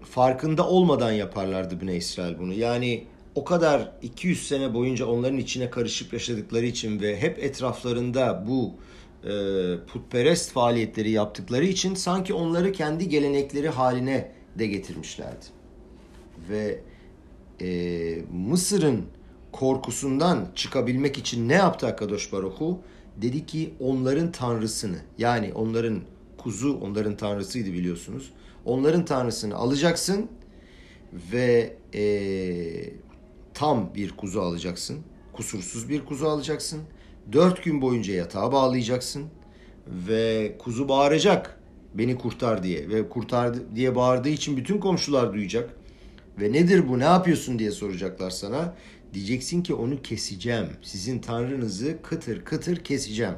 farkında 0.04 0.68
olmadan 0.68 1.12
yaparlardı 1.12 1.80
Bne 1.80 1.96
İsrail 1.96 2.38
bunu. 2.38 2.52
Yani 2.52 3.06
o 3.34 3.44
kadar 3.44 3.92
200 4.02 4.48
sene 4.48 4.74
boyunca 4.74 5.06
onların 5.06 5.38
içine 5.38 5.70
karışıp 5.70 6.12
yaşadıkları 6.12 6.66
için 6.66 7.00
ve 7.00 7.20
hep 7.20 7.38
etraflarında 7.38 8.44
bu 8.48 8.74
e, 9.24 9.32
putperest 9.86 10.52
faaliyetleri 10.52 11.10
yaptıkları 11.10 11.64
için 11.64 11.94
sanki 11.94 12.34
onları 12.34 12.72
kendi 12.72 13.08
gelenekleri 13.08 13.68
haline 13.68 14.32
de 14.58 14.66
getirmişlerdi. 14.66 15.46
Ve 16.48 16.80
e, 17.60 18.22
Mısır'ın 18.32 19.04
korkusundan 19.52 20.48
çıkabilmek 20.54 21.18
için 21.18 21.48
ne 21.48 21.54
yaptı 21.54 21.86
Akadosh 21.86 22.32
Baruhu? 22.32 22.80
Dedi 23.22 23.46
ki 23.46 23.74
onların 23.80 24.32
tanrısını 24.32 24.96
yani 25.18 25.52
onların 25.54 26.00
kuzu 26.38 26.78
onların 26.80 27.16
tanrısıydı 27.16 27.72
biliyorsunuz. 27.72 28.32
Onların 28.64 29.04
tanrısını 29.04 29.56
alacaksın 29.56 30.28
ve 31.32 31.76
e, 31.94 32.02
tam 33.54 33.94
bir 33.94 34.10
kuzu 34.10 34.40
alacaksın. 34.40 34.98
Kusursuz 35.32 35.88
bir 35.88 36.04
kuzu 36.04 36.26
alacaksın. 36.26 36.80
Dört 37.32 37.64
gün 37.64 37.82
boyunca 37.82 38.14
yatağa 38.14 38.52
bağlayacaksın. 38.52 39.24
Ve 39.86 40.56
kuzu 40.58 40.88
bağıracak 40.88 41.60
beni 41.94 42.18
kurtar 42.18 42.62
diye. 42.62 42.88
Ve 42.88 43.08
kurtar 43.08 43.56
diye 43.74 43.96
bağırdığı 43.96 44.28
için 44.28 44.56
bütün 44.56 44.78
komşular 44.78 45.32
duyacak. 45.32 45.70
Ve 46.40 46.52
nedir 46.52 46.88
bu 46.88 46.98
ne 46.98 47.04
yapıyorsun 47.04 47.58
diye 47.58 47.70
soracaklar 47.70 48.30
sana. 48.30 48.74
Diyeceksin 49.14 49.62
ki 49.62 49.74
onu 49.74 50.02
keseceğim. 50.02 50.66
Sizin 50.82 51.18
tanrınızı 51.18 51.98
kıtır 52.02 52.44
kıtır 52.44 52.76
keseceğim. 52.76 53.34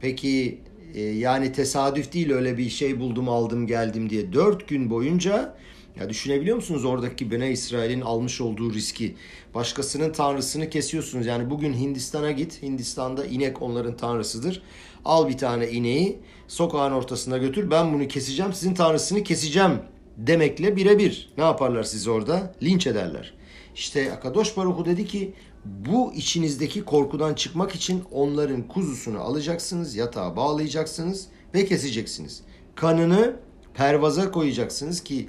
Peki 0.00 0.60
e, 0.94 1.00
yani 1.00 1.52
tesadüf 1.52 2.12
değil 2.12 2.32
öyle 2.32 2.58
bir 2.58 2.70
şey 2.70 3.00
buldum 3.00 3.28
aldım 3.28 3.66
geldim 3.66 4.10
diye. 4.10 4.32
Dört 4.32 4.68
gün 4.68 4.90
boyunca 4.90 5.56
ya 6.00 6.08
düşünebiliyor 6.08 6.56
musunuz 6.56 6.84
oradaki 6.84 7.30
Bene 7.30 7.50
İsrail'in 7.50 8.00
almış 8.00 8.40
olduğu 8.40 8.72
riski? 8.74 9.14
Başkasının 9.54 10.12
tanrısını 10.12 10.70
kesiyorsunuz. 10.70 11.26
Yani 11.26 11.50
bugün 11.50 11.74
Hindistan'a 11.74 12.30
git. 12.30 12.62
Hindistan'da 12.62 13.24
inek 13.26 13.62
onların 13.62 13.96
tanrısıdır. 13.96 14.62
Al 15.04 15.28
bir 15.28 15.38
tane 15.38 15.70
ineği 15.70 16.18
sokağın 16.48 16.92
ortasına 16.92 17.38
götür. 17.38 17.70
Ben 17.70 17.94
bunu 17.94 18.08
keseceğim. 18.08 18.52
Sizin 18.52 18.74
tanrısını 18.74 19.22
keseceğim 19.22 19.78
demekle 20.16 20.76
birebir. 20.76 21.32
Ne 21.38 21.44
yaparlar 21.44 21.82
sizi 21.82 22.10
orada? 22.10 22.54
Linç 22.62 22.86
ederler. 22.86 23.34
İşte 23.74 24.12
Akadosh 24.12 24.56
Baruhu 24.56 24.84
dedi 24.84 25.06
ki 25.06 25.32
bu 25.64 26.12
içinizdeki 26.14 26.84
korkudan 26.84 27.34
çıkmak 27.34 27.74
için 27.74 28.04
onların 28.10 28.68
kuzusunu 28.68 29.20
alacaksınız, 29.20 29.96
yatağa 29.96 30.36
bağlayacaksınız 30.36 31.26
ve 31.54 31.66
keseceksiniz. 31.66 32.42
Kanını 32.74 33.36
pervaza 33.74 34.30
koyacaksınız 34.30 35.04
ki 35.04 35.28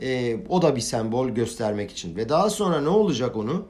e, 0.00 0.36
o 0.48 0.62
da 0.62 0.76
bir 0.76 0.80
sembol 0.80 1.28
göstermek 1.28 1.90
için. 1.90 2.16
Ve 2.16 2.28
daha 2.28 2.50
sonra 2.50 2.80
ne 2.80 2.88
olacak 2.88 3.36
onu? 3.36 3.66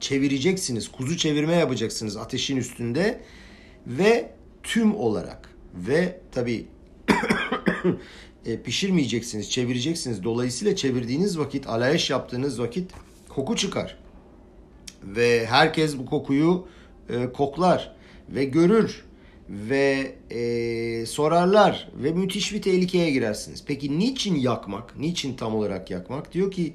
Çevireceksiniz. 0.00 0.88
Kuzu 0.88 1.16
çevirme 1.16 1.54
yapacaksınız 1.54 2.16
ateşin 2.16 2.56
üstünde 2.56 3.20
ve 3.86 4.32
tüm 4.62 4.96
olarak 4.96 5.50
ve 5.74 6.20
tabi 6.32 6.66
e, 8.46 8.62
pişirmeyeceksiniz, 8.62 9.50
çevireceksiniz. 9.50 10.24
Dolayısıyla 10.24 10.76
çevirdiğiniz 10.76 11.38
vakit, 11.38 11.66
alayeş 11.66 12.10
yaptığınız 12.10 12.60
vakit 12.60 12.90
koku 13.28 13.56
çıkar. 13.56 13.98
Ve 15.02 15.46
herkes 15.46 15.98
bu 15.98 16.06
kokuyu 16.06 16.68
e, 17.08 17.32
koklar 17.32 17.94
ve 18.28 18.44
görür 18.44 19.04
ve 19.48 20.14
e, 20.30 21.06
sorarlar 21.06 21.88
ve 21.94 22.12
müthiş 22.12 22.52
bir 22.52 22.62
tehlikeye 22.62 23.10
girersiniz. 23.10 23.64
Peki 23.66 23.98
niçin 23.98 24.34
yakmak? 24.34 24.98
Niçin 24.98 25.36
tam 25.36 25.54
olarak 25.54 25.90
yakmak? 25.90 26.34
Diyor 26.34 26.50
ki 26.50 26.74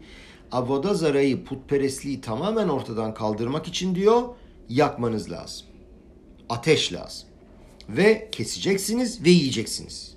avoda 0.51 0.93
zarayı, 0.93 1.43
putperestliği 1.43 2.21
tamamen 2.21 2.69
ortadan 2.69 3.13
kaldırmak 3.13 3.67
için 3.67 3.95
diyor 3.95 4.23
yakmanız 4.69 5.31
lazım. 5.31 5.67
Ateş 6.49 6.93
lazım. 6.93 7.27
Ve 7.89 8.29
keseceksiniz 8.31 9.25
ve 9.25 9.29
yiyeceksiniz. 9.29 10.15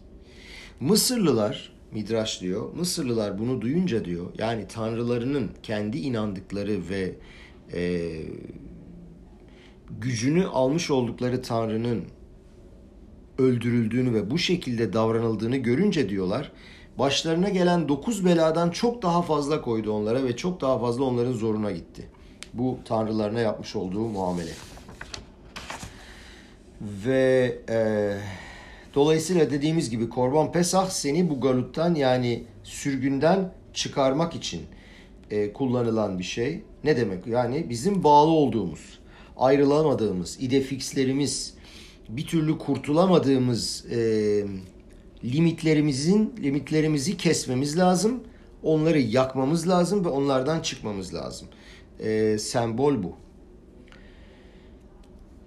Mısırlılar 0.80 1.75
Midraş 1.92 2.40
diyor. 2.40 2.72
Mısırlılar 2.74 3.38
bunu 3.38 3.60
duyunca 3.60 4.04
diyor 4.04 4.26
yani 4.38 4.68
tanrılarının 4.68 5.50
kendi 5.62 5.98
inandıkları 5.98 6.88
ve 6.88 7.14
e, 7.72 8.12
gücünü 10.00 10.46
almış 10.46 10.90
oldukları 10.90 11.42
tanrının 11.42 12.04
öldürüldüğünü 13.38 14.14
ve 14.14 14.30
bu 14.30 14.38
şekilde 14.38 14.92
davranıldığını 14.92 15.56
görünce 15.56 16.08
diyorlar 16.08 16.52
başlarına 16.98 17.48
gelen 17.48 17.88
dokuz 17.88 18.24
beladan 18.24 18.70
çok 18.70 19.02
daha 19.02 19.22
fazla 19.22 19.62
koydu 19.62 19.92
onlara 19.92 20.24
ve 20.24 20.36
çok 20.36 20.60
daha 20.60 20.78
fazla 20.78 21.04
onların 21.04 21.32
zoruna 21.32 21.70
gitti. 21.70 22.08
Bu 22.54 22.78
tanrılarına 22.84 23.40
yapmış 23.40 23.76
olduğu 23.76 24.08
muamele. 24.08 24.52
Ve 26.80 27.58
e, 27.68 27.78
dolayısıyla 28.96 29.50
dediğimiz 29.50 29.90
gibi 29.90 30.08
Korban 30.08 30.52
Pesah 30.52 30.90
seni 30.90 31.30
bu 31.30 31.40
galuttan 31.40 31.94
yani 31.94 32.44
sürgünden 32.62 33.52
çıkarmak 33.74 34.34
için 34.34 34.62
e, 35.30 35.52
kullanılan 35.52 36.18
bir 36.18 36.24
şey. 36.24 36.62
Ne 36.84 36.96
demek? 36.96 37.26
Yani 37.26 37.70
bizim 37.70 38.04
bağlı 38.04 38.30
olduğumuz, 38.30 38.98
ayrılamadığımız, 39.36 40.36
idefixlerimiz, 40.40 41.54
bir 42.08 42.26
türlü 42.26 42.58
kurtulamadığımız 42.58 43.86
e, 43.90 43.98
limitlerimizin 45.24 46.34
limitlerimizi 46.42 47.16
kesmemiz 47.16 47.78
lazım. 47.78 48.24
Onları 48.62 48.98
yakmamız 48.98 49.68
lazım 49.68 50.04
ve 50.04 50.08
onlardan 50.08 50.60
çıkmamız 50.60 51.14
lazım. 51.14 51.48
E, 52.00 52.38
sembol 52.38 53.02
bu. 53.02 53.12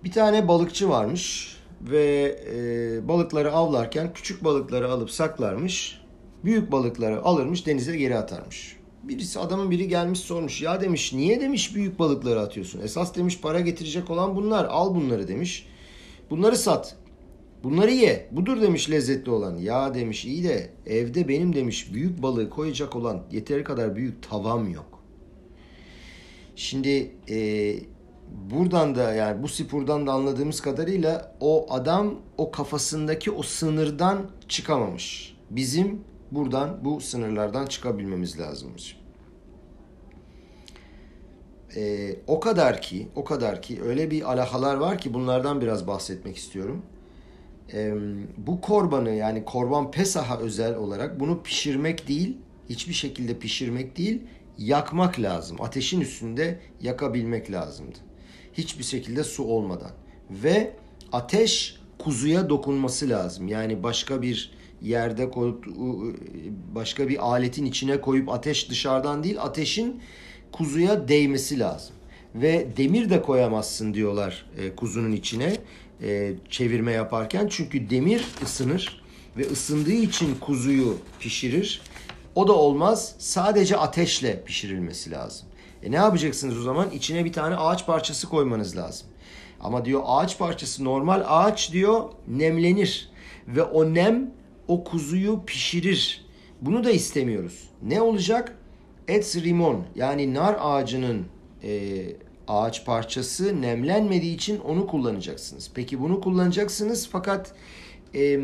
Bir 0.03 0.11
tane 0.11 0.47
balıkçı 0.47 0.89
varmış 0.89 1.55
ve 1.81 2.39
e, 2.53 3.07
balıkları 3.07 3.51
avlarken 3.51 4.13
küçük 4.13 4.43
balıkları 4.43 4.91
alıp 4.91 5.11
saklarmış. 5.11 6.01
Büyük 6.43 6.71
balıkları 6.71 7.21
alırmış 7.21 7.67
denize 7.67 7.97
geri 7.97 8.17
atarmış. 8.17 8.77
Birisi 9.03 9.39
adamın 9.39 9.71
biri 9.71 9.87
gelmiş 9.87 10.19
sormuş. 10.19 10.61
Ya 10.61 10.81
demiş 10.81 11.13
niye 11.13 11.41
demiş 11.41 11.75
büyük 11.75 11.99
balıkları 11.99 12.39
atıyorsun? 12.39 12.81
Esas 12.81 13.15
demiş 13.15 13.41
para 13.41 13.59
getirecek 13.59 14.09
olan 14.09 14.35
bunlar. 14.35 14.65
Al 14.65 14.95
bunları 14.95 15.27
demiş. 15.27 15.67
Bunları 16.29 16.57
sat. 16.57 16.95
Bunları 17.63 17.91
ye. 17.91 18.29
Budur 18.31 18.61
demiş 18.61 18.89
lezzetli 18.89 19.31
olan. 19.31 19.57
Ya 19.57 19.93
demiş 19.93 20.25
iyi 20.25 20.43
de 20.43 20.73
evde 20.85 21.27
benim 21.27 21.55
demiş 21.55 21.93
büyük 21.93 22.21
balığı 22.21 22.49
koyacak 22.49 22.95
olan 22.95 23.23
yeteri 23.31 23.63
kadar 23.63 23.95
büyük 23.95 24.29
tavam 24.29 24.69
yok. 24.69 25.03
Şimdi 26.55 27.11
e, 27.29 27.75
buradan 28.29 28.95
da 28.95 29.13
yani 29.13 29.43
bu 29.43 29.47
spurdan 29.47 30.07
da 30.07 30.11
anladığımız 30.11 30.61
kadarıyla 30.61 31.35
o 31.39 31.73
adam 31.73 32.15
o 32.37 32.51
kafasındaki 32.51 33.31
o 33.31 33.43
sınırdan 33.43 34.31
çıkamamış. 34.47 35.37
Bizim 35.49 36.03
buradan 36.31 36.85
bu 36.85 37.01
sınırlardan 37.01 37.65
çıkabilmemiz 37.65 38.39
lazımmış. 38.39 38.99
Ee, 41.75 42.15
o 42.27 42.39
kadar 42.39 42.81
ki, 42.81 43.07
o 43.15 43.23
kadar 43.23 43.61
ki 43.61 43.81
öyle 43.83 44.11
bir 44.11 44.31
alahalar 44.31 44.75
var 44.75 44.97
ki 44.97 45.13
bunlardan 45.13 45.61
biraz 45.61 45.87
bahsetmek 45.87 46.37
istiyorum. 46.37 46.85
Ee, 47.73 47.93
bu 48.37 48.61
korbanı 48.61 49.09
yani 49.09 49.45
korban 49.45 49.91
pesaha 49.91 50.37
özel 50.37 50.75
olarak 50.75 51.19
bunu 51.19 51.43
pişirmek 51.43 52.07
değil, 52.07 52.37
hiçbir 52.69 52.93
şekilde 52.93 53.39
pişirmek 53.39 53.97
değil, 53.97 54.21
yakmak 54.57 55.19
lazım. 55.19 55.61
Ateşin 55.61 56.01
üstünde 56.01 56.59
yakabilmek 56.81 57.51
lazımdı. 57.51 58.08
Hiçbir 58.53 58.83
şekilde 58.83 59.23
su 59.23 59.43
olmadan. 59.43 59.91
Ve 60.29 60.73
ateş 61.11 61.79
kuzuya 61.99 62.49
dokunması 62.49 63.09
lazım. 63.09 63.47
Yani 63.47 63.83
başka 63.83 64.21
bir 64.21 64.51
yerde 64.81 65.29
koyup 65.31 65.65
başka 66.75 67.09
bir 67.09 67.29
aletin 67.29 67.65
içine 67.65 68.01
koyup 68.01 68.29
ateş 68.29 68.69
dışarıdan 68.69 69.23
değil 69.23 69.41
ateşin 69.41 70.01
kuzuya 70.51 71.07
değmesi 71.07 71.59
lazım. 71.59 71.95
Ve 72.35 72.67
demir 72.77 73.09
de 73.09 73.21
koyamazsın 73.21 73.93
diyorlar 73.93 74.45
e, 74.57 74.75
kuzunun 74.75 75.11
içine 75.11 75.57
e, 76.01 76.33
çevirme 76.49 76.91
yaparken. 76.91 77.47
Çünkü 77.51 77.89
demir 77.89 78.25
ısınır 78.43 79.01
ve 79.37 79.47
ısındığı 79.51 79.91
için 79.91 80.35
kuzuyu 80.35 80.97
pişirir. 81.19 81.81
O 82.35 82.47
da 82.47 82.53
olmaz. 82.53 83.15
Sadece 83.19 83.77
ateşle 83.77 84.43
pişirilmesi 84.43 85.11
lazım. 85.11 85.47
E 85.83 85.91
ne 85.91 85.95
yapacaksınız 85.95 86.57
o 86.57 86.61
zaman? 86.61 86.89
İçine 86.89 87.25
bir 87.25 87.33
tane 87.33 87.55
ağaç 87.55 87.85
parçası 87.85 88.29
koymanız 88.29 88.77
lazım. 88.77 89.07
Ama 89.59 89.85
diyor 89.85 90.01
ağaç 90.05 90.37
parçası 90.37 90.83
normal 90.83 91.23
ağaç 91.27 91.71
diyor 91.71 92.03
nemlenir. 92.27 93.09
Ve 93.47 93.63
o 93.63 93.93
nem 93.93 94.31
o 94.67 94.83
kuzuyu 94.83 95.41
pişirir. 95.45 96.25
Bunu 96.61 96.83
da 96.83 96.91
istemiyoruz. 96.91 97.69
Ne 97.83 98.01
olacak? 98.01 98.57
Et 99.07 99.37
rimon 99.43 99.83
yani 99.95 100.33
nar 100.33 100.57
ağacının 100.59 101.25
e, 101.63 102.01
ağaç 102.47 102.85
parçası 102.85 103.61
nemlenmediği 103.61 104.35
için 104.35 104.59
onu 104.59 104.87
kullanacaksınız. 104.87 105.71
Peki 105.73 106.01
bunu 106.01 106.21
kullanacaksınız 106.21 107.09
fakat 107.11 107.53
e, 108.15 108.39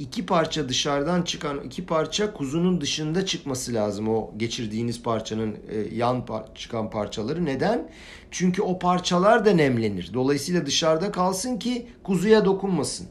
iki 0.00 0.26
parça 0.26 0.68
dışarıdan 0.68 1.22
çıkan 1.22 1.60
iki 1.64 1.86
parça 1.86 2.32
kuzunun 2.32 2.80
dışında 2.80 3.26
çıkması 3.26 3.74
lazım 3.74 4.08
o 4.08 4.30
geçirdiğiniz 4.36 5.02
parçanın 5.02 5.56
e, 5.68 5.94
yan 5.94 6.16
par- 6.16 6.54
çıkan 6.54 6.90
parçaları. 6.90 7.44
Neden? 7.44 7.90
Çünkü 8.30 8.62
o 8.62 8.78
parçalar 8.78 9.44
da 9.44 9.50
nemlenir. 9.50 10.10
Dolayısıyla 10.14 10.66
dışarıda 10.66 11.12
kalsın 11.12 11.58
ki 11.58 11.86
kuzuya 12.02 12.44
dokunmasın. 12.44 13.06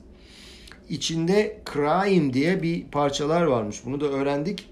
İçinde 0.89 1.61
kraim 1.65 2.33
diye 2.33 2.63
bir 2.63 2.83
parçalar 2.83 3.43
varmış. 3.43 3.85
Bunu 3.85 4.01
da 4.01 4.05
öğrendik 4.05 4.69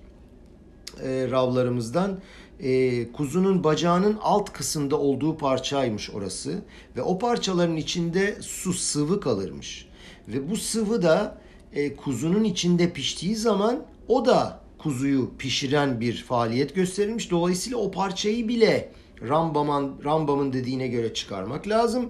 e, 1.03 1.27
ravlarımızdan. 1.31 2.19
E, 2.59 3.11
kuzunun 3.11 3.63
bacağının 3.63 4.17
alt 4.21 4.53
kısımda 4.53 4.99
olduğu 4.99 5.37
parçaymış 5.37 6.09
orası. 6.09 6.61
Ve 6.95 7.01
o 7.01 7.19
parçaların 7.19 7.75
içinde 7.75 8.37
su 8.41 8.73
sıvı 8.73 9.19
kalırmış. 9.19 9.87
Ve 10.27 10.49
bu 10.49 10.57
sıvı 10.57 11.01
da 11.01 11.46
e, 11.73 11.95
kuzunun 11.95 12.43
içinde 12.43 12.93
piştiği 12.93 13.35
zaman 13.35 13.85
o 14.07 14.25
da 14.25 14.59
kuzuyu 14.77 15.31
pişiren 15.37 16.01
bir 16.01 16.23
faaliyet 16.23 16.75
gösterilmiş. 16.75 17.31
Dolayısıyla 17.31 17.77
o 17.77 17.91
parçayı 17.91 18.47
bile 18.47 18.91
Rambam'ın 19.21 20.03
Rambam'ın 20.03 20.53
dediğine 20.53 20.87
göre 20.87 21.13
çıkarmak 21.13 21.67
lazım. 21.67 22.09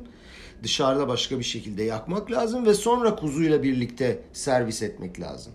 Dışarıda 0.63 1.07
başka 1.07 1.39
bir 1.39 1.43
şekilde 1.43 1.83
yakmak 1.83 2.31
lazım 2.31 2.65
ve 2.65 2.73
sonra 2.73 3.15
kuzuyla 3.15 3.63
birlikte 3.63 4.21
servis 4.33 4.83
etmek 4.83 5.19
lazım. 5.19 5.53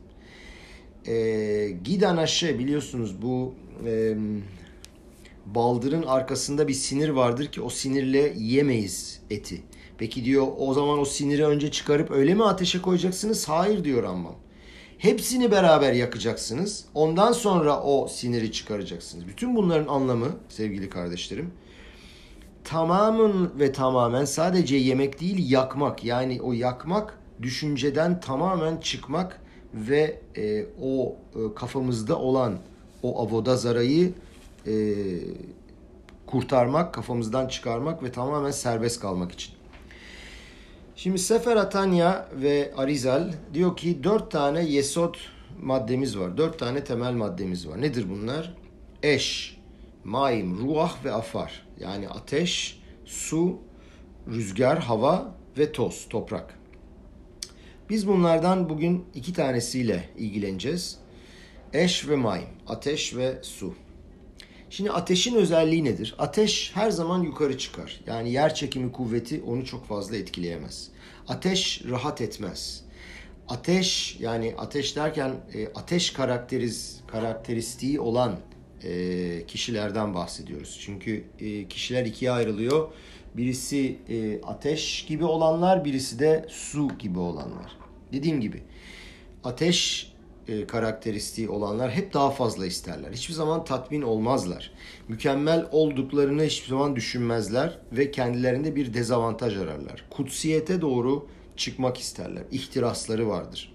E, 1.06 1.76
Gidanaşe 1.84 2.58
biliyorsunuz 2.58 3.22
bu 3.22 3.54
e, 3.86 4.16
baldırın 5.46 6.02
arkasında 6.02 6.68
bir 6.68 6.74
sinir 6.74 7.08
vardır 7.08 7.46
ki 7.46 7.60
o 7.60 7.70
sinirle 7.70 8.34
yemeyiz 8.38 9.20
eti. 9.30 9.62
Peki 10.02 10.24
diyor 10.24 10.46
o 10.58 10.74
zaman 10.74 10.98
o 10.98 11.04
siniri 11.04 11.46
önce 11.46 11.70
çıkarıp 11.70 12.10
öyle 12.10 12.34
mi 12.34 12.44
ateşe 12.44 12.82
koyacaksınız? 12.82 13.48
Hayır 13.48 13.84
diyor 13.84 14.02
Rambam. 14.02 14.34
Hepsini 14.98 15.50
beraber 15.50 15.92
yakacaksınız. 15.92 16.84
Ondan 16.94 17.32
sonra 17.32 17.82
o 17.82 18.08
siniri 18.08 18.52
çıkaracaksınız. 18.52 19.28
Bütün 19.28 19.56
bunların 19.56 19.86
anlamı 19.86 20.28
sevgili 20.48 20.88
kardeşlerim 20.88 21.50
tamamın 22.64 23.52
ve 23.58 23.72
tamamen 23.72 24.24
sadece 24.24 24.76
yemek 24.76 25.20
değil 25.20 25.50
yakmak. 25.50 26.04
Yani 26.04 26.42
o 26.42 26.52
yakmak 26.52 27.18
düşünceden 27.42 28.20
tamamen 28.20 28.76
çıkmak 28.76 29.40
ve 29.74 30.20
e, 30.36 30.66
o 30.82 31.16
e, 31.34 31.54
kafamızda 31.54 32.18
olan 32.18 32.58
o 33.02 33.22
avoda 33.22 33.56
zarayı 33.56 34.12
e, 34.66 34.72
kurtarmak, 36.26 36.94
kafamızdan 36.94 37.48
çıkarmak 37.48 38.02
ve 38.02 38.12
tamamen 38.12 38.50
serbest 38.50 39.00
kalmak 39.00 39.32
için. 39.32 39.62
Şimdi 40.96 41.18
Sefer 41.18 41.57
Atanya 41.57 42.28
ve 42.35 42.72
Arizal 42.76 43.33
diyor 43.55 43.76
ki 43.76 44.05
dört 44.05 44.31
tane 44.31 44.64
yesot 44.64 45.18
maddemiz 45.62 46.18
var. 46.18 46.37
Dört 46.37 46.59
tane 46.59 46.85
temel 46.85 47.12
maddemiz 47.12 47.68
var. 47.68 47.81
Nedir 47.81 48.07
bunlar? 48.11 48.55
Eş, 49.02 49.57
maim, 50.05 50.59
ruah 50.59 51.05
ve 51.05 51.12
afar. 51.12 51.66
Yani 51.81 52.09
ateş, 52.09 52.81
su, 53.05 53.59
rüzgar, 54.28 54.78
hava 54.78 55.35
ve 55.59 55.72
toz, 55.72 56.07
toprak. 56.11 56.59
Biz 57.90 58.09
bunlardan 58.09 58.68
bugün 58.68 59.05
iki 59.14 59.33
tanesiyle 59.33 60.09
ilgileneceğiz. 60.16 60.98
Eş 61.72 62.09
ve 62.09 62.16
maim, 62.16 62.48
ateş 62.66 63.16
ve 63.16 63.38
su. 63.42 63.74
Şimdi 64.72 64.90
ateşin 64.90 65.35
özelliği 65.35 65.85
nedir? 65.85 66.14
Ateş 66.18 66.70
her 66.74 66.90
zaman 66.90 67.22
yukarı 67.22 67.58
çıkar. 67.58 68.00
Yani 68.06 68.32
yer 68.32 68.54
çekimi 68.54 68.92
kuvveti 68.92 69.42
onu 69.46 69.64
çok 69.64 69.87
fazla 69.87 70.16
etkileyemez. 70.16 70.88
Ateş 71.28 71.82
rahat 71.90 72.20
etmez. 72.20 72.85
Ateş 73.48 74.16
yani 74.20 74.54
ateş 74.58 74.96
derken 74.96 75.35
e, 75.54 75.66
ateş 75.66 76.11
karakteriz 76.11 77.00
karakteristiği 77.06 78.00
olan 78.00 78.38
e, 78.85 79.46
kişilerden 79.46 80.14
bahsediyoruz. 80.14 80.78
Çünkü 80.85 81.24
e, 81.40 81.68
kişiler 81.68 82.06
ikiye 82.06 82.30
ayrılıyor. 82.30 82.88
Birisi 83.35 83.96
ateş 84.46 85.04
gibi 85.04 85.24
olanlar, 85.24 85.85
birisi 85.85 86.18
de 86.18 86.46
su 86.48 86.88
gibi 86.98 87.18
olanlar. 87.18 87.76
Dediğim 88.12 88.40
gibi 88.40 88.62
ateş 89.44 90.12
e, 90.48 90.66
karakteristiği 90.66 91.48
olanlar 91.48 91.90
hep 91.90 92.14
daha 92.14 92.31
fazla 92.31 92.66
isterler. 92.66 93.12
Hiçbir 93.12 93.35
zaman 93.35 93.64
tatmin 93.64 94.02
olmazlar. 94.02 94.72
Mükemmel 95.09 95.66
olduklarını 95.70 96.42
hiçbir 96.42 96.68
zaman 96.68 96.96
düşünmezler 96.96 97.78
ve 97.92 98.11
kendilerinde 98.11 98.76
bir 98.76 98.94
dezavantaj 98.94 99.57
ararlar. 99.57 100.05
Kutsiyete 100.11 100.81
doğru 100.81 101.26
çıkmak 101.57 101.98
isterler. 101.98 102.42
İhtirasları 102.50 103.28
vardır. 103.28 103.72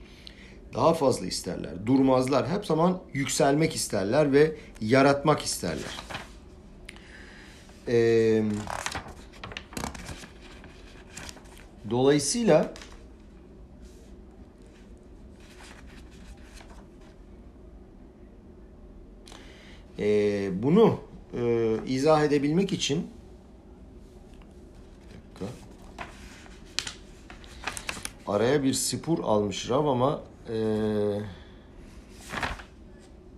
Daha 0.74 0.94
fazla 0.94 1.26
isterler. 1.26 1.86
Durmazlar. 1.86 2.50
Hep 2.50 2.66
zaman 2.66 3.02
yükselmek 3.14 3.76
isterler 3.76 4.34
ve 4.34 4.56
yaratmak 4.82 5.42
isterler. 5.42 6.00
Ee, 7.88 8.44
dolayısıyla 11.90 12.74
E, 20.00 20.50
bunu 20.64 21.00
e, 21.38 21.76
izah 21.88 22.24
edebilmek 22.24 22.74
için 22.74 23.08
araya 28.28 28.64
bir 28.64 28.74
spor 28.74 29.20
almış 29.20 29.70
Rav 29.70 29.86
ama 29.86 30.22
e, 30.50 30.58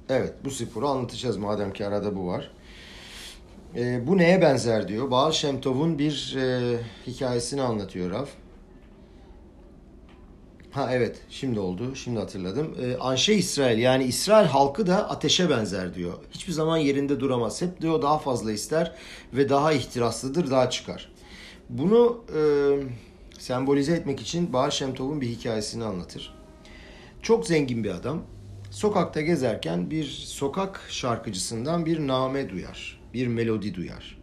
evet 0.09 0.33
bu 0.45 0.51
sporu 0.51 0.87
anlatacağız 0.87 1.37
madem 1.37 1.73
ki 1.73 1.85
arada 1.85 2.15
bu 2.15 2.27
var. 2.27 2.51
E, 3.75 4.07
bu 4.07 4.17
neye 4.17 4.41
benzer 4.41 4.87
diyor. 4.87 5.11
Baal 5.11 5.31
Şemtov'un 5.31 5.99
bir 5.99 6.37
e, 6.39 6.77
hikayesini 7.07 7.61
anlatıyor 7.61 8.11
Rav. 8.11 8.25
Ha 10.71 10.89
evet 10.91 11.21
şimdi 11.29 11.59
oldu. 11.59 11.95
Şimdi 11.95 12.19
hatırladım. 12.19 12.75
Ee, 12.81 12.97
Anşe 12.97 13.33
İsrail 13.33 13.79
yani 13.79 14.03
İsrail 14.03 14.47
halkı 14.47 14.87
da 14.87 15.09
ateşe 15.09 15.49
benzer 15.49 15.93
diyor. 15.93 16.13
Hiçbir 16.31 16.53
zaman 16.53 16.77
yerinde 16.77 17.19
duramaz. 17.19 17.61
Hep 17.61 17.81
diyor 17.81 18.01
daha 18.01 18.17
fazla 18.19 18.51
ister 18.51 18.95
ve 19.33 19.49
daha 19.49 19.73
ihtiraslıdır 19.73 20.51
daha 20.51 20.69
çıkar. 20.69 21.11
Bunu 21.69 22.23
e, 22.35 22.41
sembolize 23.39 23.93
etmek 23.93 24.21
için 24.21 24.53
Baal 24.53 24.69
Şemtov'un 24.69 25.21
bir 25.21 25.27
hikayesini 25.27 25.83
anlatır. 25.83 26.33
Çok 27.21 27.47
zengin 27.47 27.83
bir 27.83 27.91
adam. 27.91 28.21
Sokakta 28.71 29.21
gezerken 29.21 29.91
bir 29.91 30.05
sokak 30.05 30.81
şarkıcısından 30.89 31.85
bir 31.85 32.07
name 32.07 32.49
duyar. 32.49 32.99
Bir 33.13 33.27
melodi 33.27 33.75
duyar. 33.75 34.18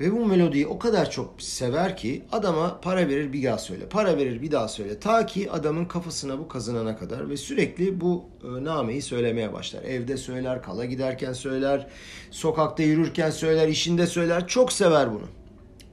Ve 0.00 0.12
bu 0.12 0.26
melodiyi 0.26 0.66
o 0.66 0.78
kadar 0.78 1.10
çok 1.10 1.42
sever 1.42 1.96
ki 1.96 2.22
adama 2.32 2.80
para 2.80 3.08
verir 3.08 3.32
bir 3.32 3.44
daha 3.44 3.58
söyle. 3.58 3.88
Para 3.88 4.16
verir 4.16 4.42
bir 4.42 4.50
daha 4.50 4.68
söyle. 4.68 5.00
Ta 5.00 5.26
ki 5.26 5.50
adamın 5.50 5.84
kafasına 5.84 6.38
bu 6.38 6.48
kazınana 6.48 6.96
kadar 6.96 7.30
ve 7.30 7.36
sürekli 7.36 8.00
bu 8.00 8.24
e, 8.44 8.64
nameyi 8.64 9.02
söylemeye 9.02 9.52
başlar. 9.52 9.82
Evde 9.82 10.16
söyler, 10.16 10.62
kala 10.62 10.84
giderken 10.84 11.32
söyler, 11.32 11.86
sokakta 12.30 12.82
yürürken 12.82 13.30
söyler, 13.30 13.68
işinde 13.68 14.06
söyler. 14.06 14.46
Çok 14.46 14.72
sever 14.72 15.12
bunu. 15.12 15.26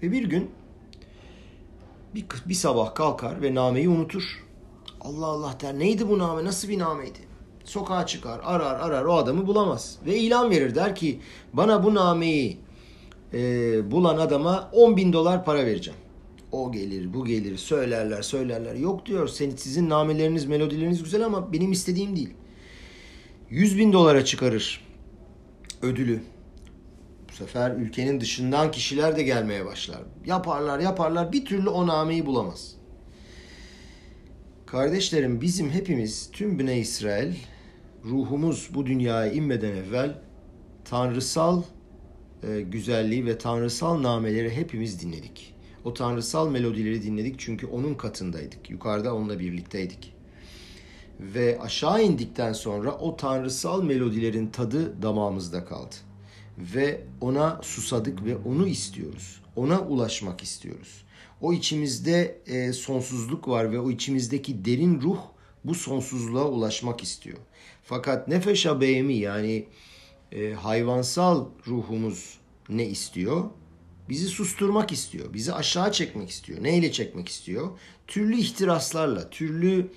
Ve 0.03 0.11
bir 0.11 0.23
gün 0.23 0.51
bir, 2.15 2.25
bir 2.45 2.53
sabah 2.53 2.95
kalkar 2.95 3.41
ve 3.41 3.55
nameyi 3.55 3.89
unutur. 3.89 4.45
Allah 5.01 5.25
Allah 5.25 5.55
der. 5.61 5.79
Neydi 5.79 6.09
bu 6.09 6.19
name? 6.19 6.45
Nasıl 6.45 6.69
bir 6.69 6.79
nameydi? 6.79 7.19
Sokağa 7.63 8.05
çıkar, 8.05 8.41
arar 8.43 8.79
arar 8.79 9.05
o 9.05 9.13
adamı 9.13 9.47
bulamaz. 9.47 9.97
Ve 10.05 10.17
ilan 10.17 10.49
verir 10.49 10.75
der 10.75 10.95
ki 10.95 11.21
bana 11.53 11.83
bu 11.83 11.95
nameyi 11.95 12.64
e, 13.35 13.91
bulan 13.91 14.17
adama 14.17 14.69
10 14.73 14.97
bin 14.97 15.13
dolar 15.13 15.45
para 15.45 15.65
vereceğim. 15.65 15.99
O 16.51 16.71
gelir, 16.71 17.13
bu 17.13 17.25
gelir, 17.25 17.57
söylerler, 17.57 18.21
söylerler. 18.21 18.75
Yok 18.75 19.05
diyor, 19.05 19.27
senin, 19.27 19.55
sizin 19.55 19.89
nameleriniz, 19.89 20.45
melodileriniz 20.45 21.03
güzel 21.03 21.25
ama 21.25 21.53
benim 21.53 21.71
istediğim 21.71 22.15
değil. 22.15 22.33
100 23.49 23.77
bin 23.77 23.93
dolara 23.93 24.25
çıkarır 24.25 24.81
ödülü. 25.81 26.21
Bu 27.29 27.33
sefer 27.33 27.71
ülkenin 27.71 28.21
dışından 28.21 28.71
kişiler 28.71 29.17
de 29.17 29.23
gelmeye 29.23 29.65
başlar. 29.65 30.01
Yaparlar, 30.25 30.79
yaparlar, 30.79 31.31
bir 31.31 31.45
türlü 31.45 31.69
o 31.69 31.87
nameyi 31.87 32.25
bulamaz. 32.25 32.75
Kardeşlerim 34.65 35.41
bizim 35.41 35.69
hepimiz, 35.69 36.29
tüm 36.31 36.59
Bine 36.59 36.79
İsrail, 36.79 37.33
ruhumuz 38.05 38.69
bu 38.73 38.85
dünyaya 38.85 39.31
inmeden 39.31 39.75
evvel 39.75 40.21
tanrısal 40.85 41.63
e, 42.47 42.62
güzelliği 42.62 43.25
ve 43.25 43.38
tanrısal 43.38 44.03
nameleri 44.03 44.55
hepimiz 44.55 45.01
dinledik. 45.01 45.55
O 45.84 45.93
tanrısal 45.93 46.49
melodileri 46.49 47.03
dinledik 47.03 47.39
çünkü 47.39 47.67
onun 47.67 47.93
katındaydık. 47.93 48.69
Yukarıda 48.69 49.15
onunla 49.15 49.39
birlikteydik. 49.39 50.13
Ve 51.19 51.60
aşağı 51.62 52.03
indikten 52.03 52.53
sonra 52.53 52.91
o 52.91 53.17
tanrısal 53.17 53.84
melodilerin 53.84 54.47
tadı 54.47 55.01
damağımızda 55.01 55.65
kaldı. 55.65 55.95
Ve 56.58 57.01
ona 57.21 57.60
susadık 57.63 58.25
ve 58.25 58.36
onu 58.38 58.67
istiyoruz. 58.67 59.41
Ona 59.55 59.79
ulaşmak 59.79 60.43
istiyoruz. 60.43 61.05
O 61.41 61.53
içimizde 61.53 62.41
e, 62.47 62.73
sonsuzluk 62.73 63.47
var 63.47 63.71
ve 63.71 63.79
o 63.79 63.91
içimizdeki 63.91 64.65
derin 64.65 65.01
ruh 65.01 65.19
bu 65.63 65.75
sonsuzluğa 65.75 66.45
ulaşmak 66.49 67.03
istiyor. 67.03 67.38
Fakat 67.84 68.27
nefeş 68.27 68.65
beymi 68.65 69.13
yani 69.13 69.65
e, 70.35 70.53
hayvansal 70.53 71.45
ruhumuz 71.67 72.37
ne 72.69 72.85
istiyor? 72.85 73.43
Bizi 74.09 74.27
susturmak 74.27 74.91
istiyor. 74.91 75.33
Bizi 75.33 75.53
aşağı 75.53 75.91
çekmek 75.91 76.29
istiyor. 76.29 76.63
Neyle 76.63 76.91
çekmek 76.91 77.29
istiyor? 77.29 77.69
Türlü 78.07 78.37
ihtiraslarla, 78.37 79.29
türlü 79.29 79.87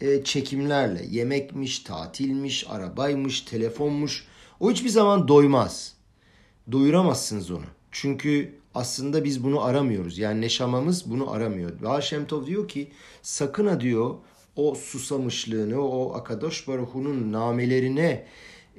e, 0.00 0.24
çekimlerle. 0.24 1.06
Yemekmiş, 1.10 1.78
tatilmiş, 1.78 2.66
arabaymış, 2.68 3.40
telefonmuş. 3.40 4.26
O 4.60 4.70
hiçbir 4.70 4.88
zaman 4.88 5.28
doymaz. 5.28 5.94
Doyuramazsınız 6.72 7.50
onu. 7.50 7.64
Çünkü 7.92 8.54
aslında 8.74 9.24
biz 9.24 9.44
bunu 9.44 9.62
aramıyoruz. 9.64 10.18
Yani 10.18 10.40
neşamamız 10.40 11.10
bunu 11.10 11.30
aramıyor. 11.30 11.82
Baal 11.82 12.00
Şemtov 12.00 12.46
diyor 12.46 12.68
ki 12.68 12.92
sakın 13.22 13.66
ha 13.66 13.80
diyor 13.80 14.14
o 14.56 14.74
susamışlığını, 14.74 15.88
o 15.88 16.14
Akadosh 16.14 16.68
Baruhu'nun 16.68 17.32
namelerine 17.32 18.26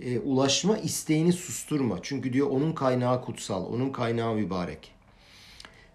e, 0.02 0.20
ulaşma 0.20 0.78
isteğini 0.78 1.34
susturma. 1.34 2.00
Çünkü 2.02 2.34
diyor 2.34 2.50
onun 2.50 2.74
kaynağı 2.74 3.22
kutsal, 3.22 3.66
onun 3.66 3.90
kaynağı 3.90 4.34
mübarek. 4.34 4.92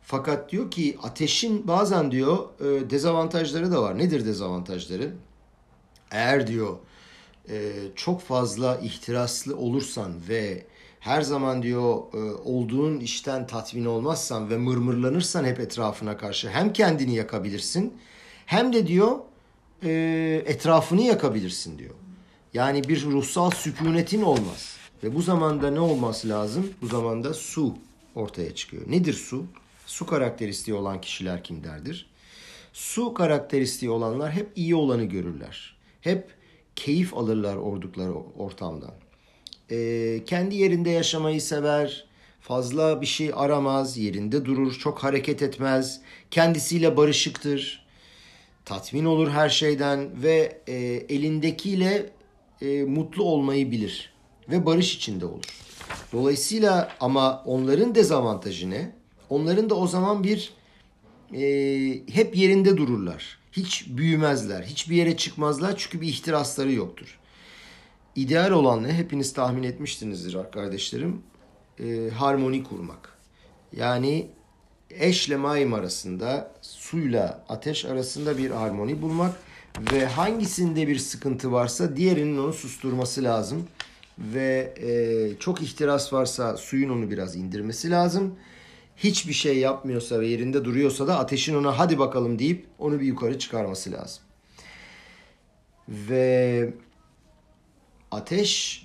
Fakat 0.03 0.53
diyor 0.53 0.71
ki 0.71 0.99
ateşin 1.03 1.69
bazen 1.69 2.11
diyor 2.11 2.39
e, 2.61 2.91
dezavantajları 2.91 3.73
da 3.73 3.83
var. 3.83 3.99
Nedir 3.99 4.27
dezavantajları? 4.27 5.13
Eğer 6.11 6.47
diyor 6.47 6.77
e, 7.49 7.73
çok 7.95 8.21
fazla 8.21 8.77
ihtiraslı 8.77 9.57
olursan 9.57 10.13
ve 10.29 10.67
her 11.01 11.23
zaman 11.23 11.63
diyor 11.63 12.03
e, 12.15 12.19
olduğun 12.45 13.01
işten 13.01 13.47
tatmin 13.47 13.85
olmazsan 13.85 14.51
ve 14.51 14.57
mırmırlanırsan 14.57 15.45
hep 15.45 15.61
etrafına 15.61 16.17
karşı 16.17 16.51
hem 16.51 16.73
kendini 16.73 17.15
yakabilirsin 17.15 17.95
hem 18.47 18.73
de 18.73 18.87
diyor 18.87 19.19
e, 19.83 20.43
etrafını 20.47 21.03
yakabilirsin 21.03 21.79
diyor. 21.79 21.95
Yani 22.55 22.89
bir 22.89 23.05
ruhsal 23.05 23.51
sükunetin 23.51 24.23
olmaz. 24.23 24.77
Ve 25.03 25.15
bu 25.15 25.23
zamanda 25.23 25.71
ne 25.71 25.81
olması 25.81 26.29
lazım? 26.29 26.71
Bu 26.83 26.87
zamanda 26.87 27.35
su 27.35 27.75
ortaya 28.15 28.55
çıkıyor. 28.55 28.83
Nedir 28.87 29.13
su? 29.13 29.47
Su 29.87 30.07
karakteristiği 30.07 30.77
olan 30.77 31.01
kişiler 31.01 31.45
kimlerdir? 31.45 32.11
Su 32.73 33.15
karakteristiği 33.15 33.91
olanlar 33.91 34.33
hep 34.33 34.49
iyi 34.57 34.75
olanı 34.75 35.05
görürler. 35.05 35.77
Hep 36.01 36.29
keyif 36.77 37.15
alırlar 37.15 37.57
ordukları 37.57 38.15
ortamdan. 38.15 38.95
Ee, 39.71 40.21
kendi 40.27 40.57
yerinde 40.57 40.91
yaşamayı 40.91 41.43
sever, 41.43 42.07
fazla 42.41 43.01
bir 43.01 43.07
şey 43.07 43.31
aramaz, 43.35 43.99
yerinde 43.99 44.45
durur, 44.45 44.79
çok 44.79 44.99
hareket 44.99 45.43
etmez, 45.43 46.01
kendisiyle 46.31 46.97
barışıktır, 46.97 47.87
tatmin 48.65 49.05
olur 49.05 49.31
her 49.31 49.49
şeyden 49.49 50.23
ve 50.23 50.63
e, 50.67 50.75
elindekiyle 51.09 52.11
e, 52.63 52.85
mutlu 52.85 53.25
olmayı 53.25 53.71
bilir 53.71 54.13
ve 54.51 54.67
barış 54.67 54.97
içinde 54.97 55.27
olur. 55.27 55.45
Dolayısıyla 56.13 56.93
ama 57.01 57.43
onların 57.47 57.95
dezavantajı 57.95 58.71
ne? 58.71 58.93
Onların 59.31 59.71
da 59.71 59.75
o 59.75 59.87
zaman 59.87 60.25
bir 60.25 60.53
e, 61.35 61.43
hep 62.13 62.37
yerinde 62.37 62.77
dururlar. 62.77 63.39
Hiç 63.53 63.87
büyümezler, 63.89 64.63
hiçbir 64.63 64.97
yere 64.97 65.17
çıkmazlar 65.17 65.75
çünkü 65.77 66.01
bir 66.01 66.07
ihtirasları 66.07 66.73
yoktur. 66.73 67.19
İdeal 68.17 68.51
olan 68.51 68.83
ne? 68.83 68.93
Hepiniz 68.93 69.33
tahmin 69.33 69.63
etmişsinizdir 69.63 70.37
kardeşlerim. 70.53 71.23
E, 71.81 72.11
harmoni 72.11 72.65
kurmak. 72.65 73.19
Yani 73.77 74.27
eşle 74.91 75.37
mayım 75.37 75.75
arasında, 75.75 76.53
suyla 76.63 77.45
ateş 77.49 77.85
arasında 77.85 78.39
bir 78.39 78.51
harmoni 78.51 79.03
bulmak 79.03 79.37
ve 79.93 80.07
hangisinde 80.07 80.89
bir 80.89 80.99
sıkıntı 80.99 81.53
varsa 81.53 81.97
diğerinin 81.97 82.39
onu 82.39 82.53
susturması 82.53 83.25
lazım. 83.25 83.67
Ve 84.19 84.75
e, 84.83 85.39
çok 85.39 85.63
ihtiras 85.63 86.13
varsa 86.13 86.57
suyun 86.57 86.91
onu 86.91 87.11
biraz 87.11 87.37
indirmesi 87.37 87.91
lazım. 87.91 88.35
Hiçbir 88.97 89.33
şey 89.33 89.59
yapmıyorsa 89.59 90.21
ve 90.21 90.27
yerinde 90.27 90.65
duruyorsa 90.65 91.07
da 91.07 91.19
ateşin 91.19 91.55
ona 91.55 91.79
hadi 91.79 91.99
bakalım 91.99 92.39
deyip 92.39 92.67
onu 92.79 93.01
bir 93.01 93.07
yukarı 93.07 93.39
çıkarması 93.39 93.93
lazım. 93.93 94.23
Ve 95.89 96.75
ateş 98.11 98.83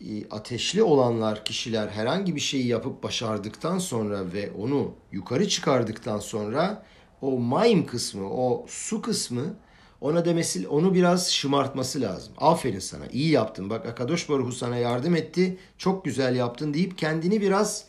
e, 0.00 0.28
ateşli 0.30 0.82
olanlar 0.82 1.44
kişiler 1.44 1.88
herhangi 1.88 2.34
bir 2.34 2.40
şeyi 2.40 2.66
yapıp 2.66 3.02
başardıktan 3.02 3.78
sonra 3.78 4.32
ve 4.32 4.50
onu 4.50 4.94
yukarı 5.12 5.48
çıkardıktan 5.48 6.18
sonra 6.18 6.86
o 7.22 7.38
maim 7.38 7.86
kısmı, 7.86 8.30
o 8.30 8.66
su 8.68 9.02
kısmı 9.02 9.54
ona 10.00 10.24
demesi, 10.24 10.68
onu 10.68 10.94
biraz 10.94 11.32
şımartması 11.32 12.00
lazım. 12.00 12.32
Aferin 12.38 12.78
sana, 12.78 13.06
iyi 13.06 13.30
yaptın. 13.30 13.70
Bak 13.70 13.86
Akadosh 13.86 14.28
Baruhu 14.28 14.52
sana 14.52 14.76
yardım 14.76 15.16
etti. 15.16 15.58
Çok 15.78 16.04
güzel 16.04 16.36
yaptın 16.36 16.74
deyip 16.74 16.98
kendini 16.98 17.40
biraz 17.40 17.84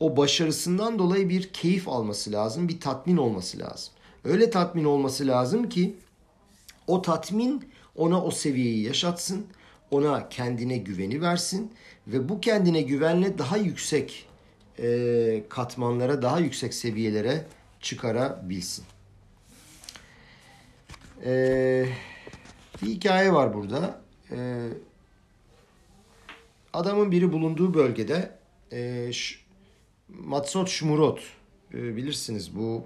o 0.00 0.16
başarısından 0.16 0.98
dolayı 0.98 1.28
bir 1.28 1.48
keyif 1.52 1.88
alması 1.88 2.32
lazım, 2.32 2.68
bir 2.68 2.80
tatmin 2.80 3.16
olması 3.16 3.58
lazım. 3.58 3.94
Öyle 4.24 4.50
tatmin 4.50 4.84
olması 4.84 5.26
lazım 5.26 5.68
ki 5.68 5.96
o 6.86 7.02
tatmin 7.02 7.64
ona 7.96 8.24
o 8.24 8.30
seviyeyi 8.30 8.82
yaşatsın, 8.82 9.46
ona 9.90 10.28
kendine 10.28 10.78
güveni 10.78 11.20
versin 11.22 11.72
ve 12.06 12.28
bu 12.28 12.40
kendine 12.40 12.82
güvenle 12.82 13.38
daha 13.38 13.56
yüksek 13.56 14.26
e, 14.78 15.42
katmanlara, 15.48 16.22
daha 16.22 16.38
yüksek 16.38 16.74
seviyelere 16.74 17.46
çıkarabilsin. 17.80 18.84
Ee, 21.24 21.86
bir 22.82 22.86
hikaye 22.86 23.32
var 23.32 23.54
burada. 23.54 24.00
Ee, 24.30 24.68
adamın 26.72 27.10
biri 27.10 27.32
bulunduğu 27.32 27.74
bölgede 27.74 28.38
e, 28.72 29.10
Matsot 30.08 30.68
Şmurot 30.68 31.20
e, 31.74 31.96
bilirsiniz 31.96 32.56
bu 32.56 32.84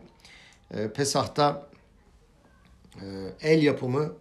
e, 0.71 0.93
Pesah'ta 0.93 1.67
e, 3.01 3.07
el 3.41 3.63
yapımı 3.63 4.13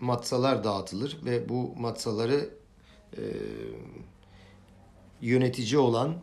matsalar 0.00 0.64
dağıtılır 0.64 1.18
ve 1.24 1.48
bu 1.48 1.74
matsaları 1.76 2.50
e, 3.16 3.22
yönetici 5.20 5.78
olan 5.78 6.16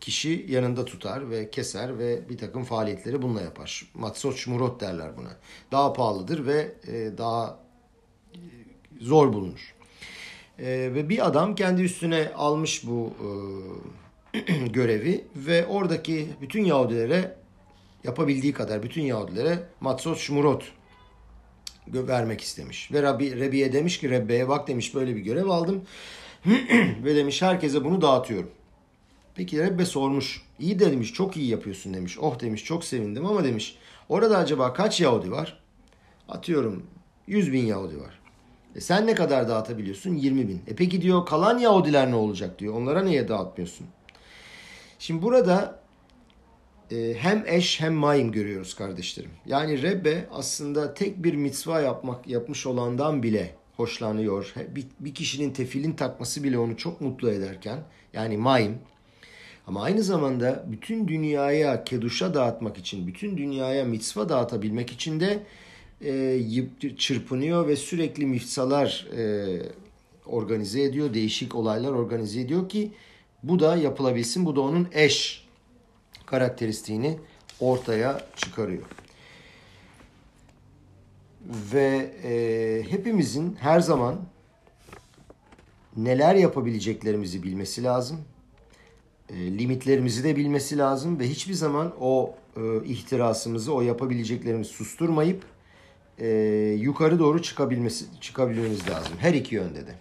kişi 0.00 0.46
yanında 0.48 0.84
tutar 0.84 1.30
ve 1.30 1.50
keser 1.50 1.98
ve 1.98 2.28
bir 2.28 2.38
takım 2.38 2.64
faaliyetleri 2.64 3.22
bununla 3.22 3.40
yapar. 3.40 3.86
Matsot 3.94 4.36
şmurot 4.36 4.80
derler 4.80 5.16
buna. 5.16 5.36
Daha 5.72 5.92
pahalıdır 5.92 6.46
ve 6.46 6.74
e, 6.86 7.18
daha 7.18 7.58
e, 8.34 8.38
zor 9.00 9.32
bulunur. 9.32 9.74
Ve 10.58 11.08
bir 11.08 11.26
adam 11.26 11.54
kendi 11.54 11.82
üstüne 11.82 12.32
almış 12.34 12.86
bu 12.86 13.12
görevi 14.72 15.24
ve 15.36 15.66
oradaki 15.66 16.28
bütün 16.40 16.64
Yahudilere 16.64 17.36
yapabildiği 18.04 18.52
kadar 18.52 18.82
bütün 18.82 19.02
Yahudilere 19.02 19.62
matsot 19.80 20.18
şmurot 20.18 20.72
vermek 21.88 22.40
istemiş. 22.40 22.92
Ve 22.92 23.02
Rabbi, 23.02 23.40
Rabbi'ye 23.40 23.72
demiş 23.72 24.00
ki 24.00 24.10
Rabbi'ye 24.10 24.48
bak 24.48 24.68
demiş 24.68 24.94
böyle 24.94 25.16
bir 25.16 25.20
görev 25.20 25.46
aldım 25.46 25.84
ve 27.04 27.14
demiş 27.14 27.42
herkese 27.42 27.84
bunu 27.84 28.02
dağıtıyorum. 28.02 28.50
Peki 29.34 29.58
Rebbe 29.58 29.84
sormuş. 29.84 30.42
İyi 30.58 30.78
de 30.78 30.92
demiş 30.92 31.12
çok 31.12 31.36
iyi 31.36 31.50
yapıyorsun 31.50 31.94
demiş. 31.94 32.18
Oh 32.18 32.40
demiş 32.40 32.64
çok 32.64 32.84
sevindim 32.84 33.26
ama 33.26 33.44
demiş. 33.44 33.76
Orada 34.08 34.38
acaba 34.38 34.72
kaç 34.72 35.00
Yahudi 35.00 35.30
var? 35.30 35.58
Atıyorum 36.28 36.86
100 37.26 37.52
bin 37.52 37.66
Yahudi 37.66 38.00
var. 38.00 38.20
E 38.76 38.80
sen 38.80 39.06
ne 39.06 39.14
kadar 39.14 39.48
dağıtabiliyorsun? 39.48 40.14
20 40.14 40.48
bin. 40.48 40.62
E 40.66 40.74
peki 40.76 41.02
diyor 41.02 41.26
kalan 41.26 41.58
Yahudiler 41.58 42.10
ne 42.10 42.14
olacak 42.14 42.58
diyor. 42.58 42.74
Onlara 42.74 43.02
niye 43.02 43.28
dağıtmıyorsun? 43.28 43.86
Şimdi 44.98 45.22
burada 45.22 45.80
e, 46.90 47.14
hem 47.18 47.44
eş 47.46 47.80
hem 47.80 47.94
mayim 47.94 48.32
görüyoruz 48.32 48.74
kardeşlerim. 48.74 49.30
Yani 49.46 49.82
Rebbe 49.82 50.28
aslında 50.32 50.94
tek 50.94 51.24
bir 51.24 51.34
mitzva 51.34 51.80
yapmak 51.80 52.28
yapmış 52.28 52.66
olandan 52.66 53.22
bile 53.22 53.54
hoşlanıyor. 53.76 54.54
Bir, 54.68 54.86
bir 55.00 55.14
kişinin 55.14 55.52
tefilin 55.52 55.92
takması 55.92 56.44
bile 56.44 56.58
onu 56.58 56.76
çok 56.76 57.00
mutlu 57.00 57.30
ederken 57.30 57.78
yani 58.12 58.36
mayim 58.36 58.78
ama 59.66 59.82
aynı 59.82 60.02
zamanda 60.02 60.64
bütün 60.68 61.08
dünyaya 61.08 61.84
keduşa 61.84 62.34
dağıtmak 62.34 62.78
için, 62.78 63.06
bütün 63.06 63.36
dünyaya 63.36 63.84
mitzva 63.84 64.28
dağıtabilmek 64.28 64.92
için 64.92 65.20
de 65.20 65.42
e, 66.04 66.96
çırpınıyor 66.96 67.68
ve 67.68 67.76
sürekli 67.76 68.26
mifsalar 68.26 69.06
e, 69.16 69.62
organize 70.26 70.82
ediyor, 70.82 71.14
değişik 71.14 71.54
olaylar 71.54 71.92
organize 71.92 72.40
ediyor 72.40 72.68
ki 72.68 72.92
bu 73.42 73.58
da 73.58 73.76
yapılabilsin. 73.76 74.46
Bu 74.46 74.56
da 74.56 74.60
onun 74.60 74.88
eş 74.92 75.46
karakteristiğini 76.26 77.18
ortaya 77.60 78.26
çıkarıyor. 78.36 78.82
Ve 81.72 82.10
e, 82.24 82.82
hepimizin 82.90 83.56
her 83.60 83.80
zaman 83.80 84.20
neler 85.96 86.34
yapabileceklerimizi 86.34 87.42
bilmesi 87.42 87.84
lazım 87.84 88.20
e, 89.30 89.58
limitlerimizi 89.58 90.24
de 90.24 90.36
bilmesi 90.36 90.78
lazım 90.78 91.18
ve 91.18 91.28
hiçbir 91.28 91.54
zaman 91.54 91.94
o 92.00 92.34
e, 92.56 92.84
ihtirasımızı, 92.84 93.74
o 93.74 93.82
yapabileceklerimizi 93.82 94.70
susturmayıp 94.70 95.44
e, 96.18 96.28
yukarı 96.80 97.18
doğru 97.18 97.42
çıkabilmesi 97.42 98.04
çıkabilmemiz 98.20 98.88
lazım. 98.88 99.12
Her 99.18 99.34
iki 99.34 99.54
yönde 99.54 99.86
de. 99.86 99.94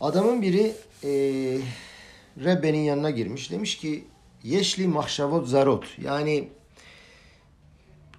Adamın 0.00 0.42
biri 0.42 0.72
e, 1.04 1.10
Rebbe'nin 2.44 2.78
yanına 2.78 3.10
girmiş. 3.10 3.50
Demiş 3.50 3.76
ki 3.76 4.04
Yeşli 4.44 4.88
mahşavot 4.88 5.48
zarot. 5.48 5.98
Yani 6.02 6.48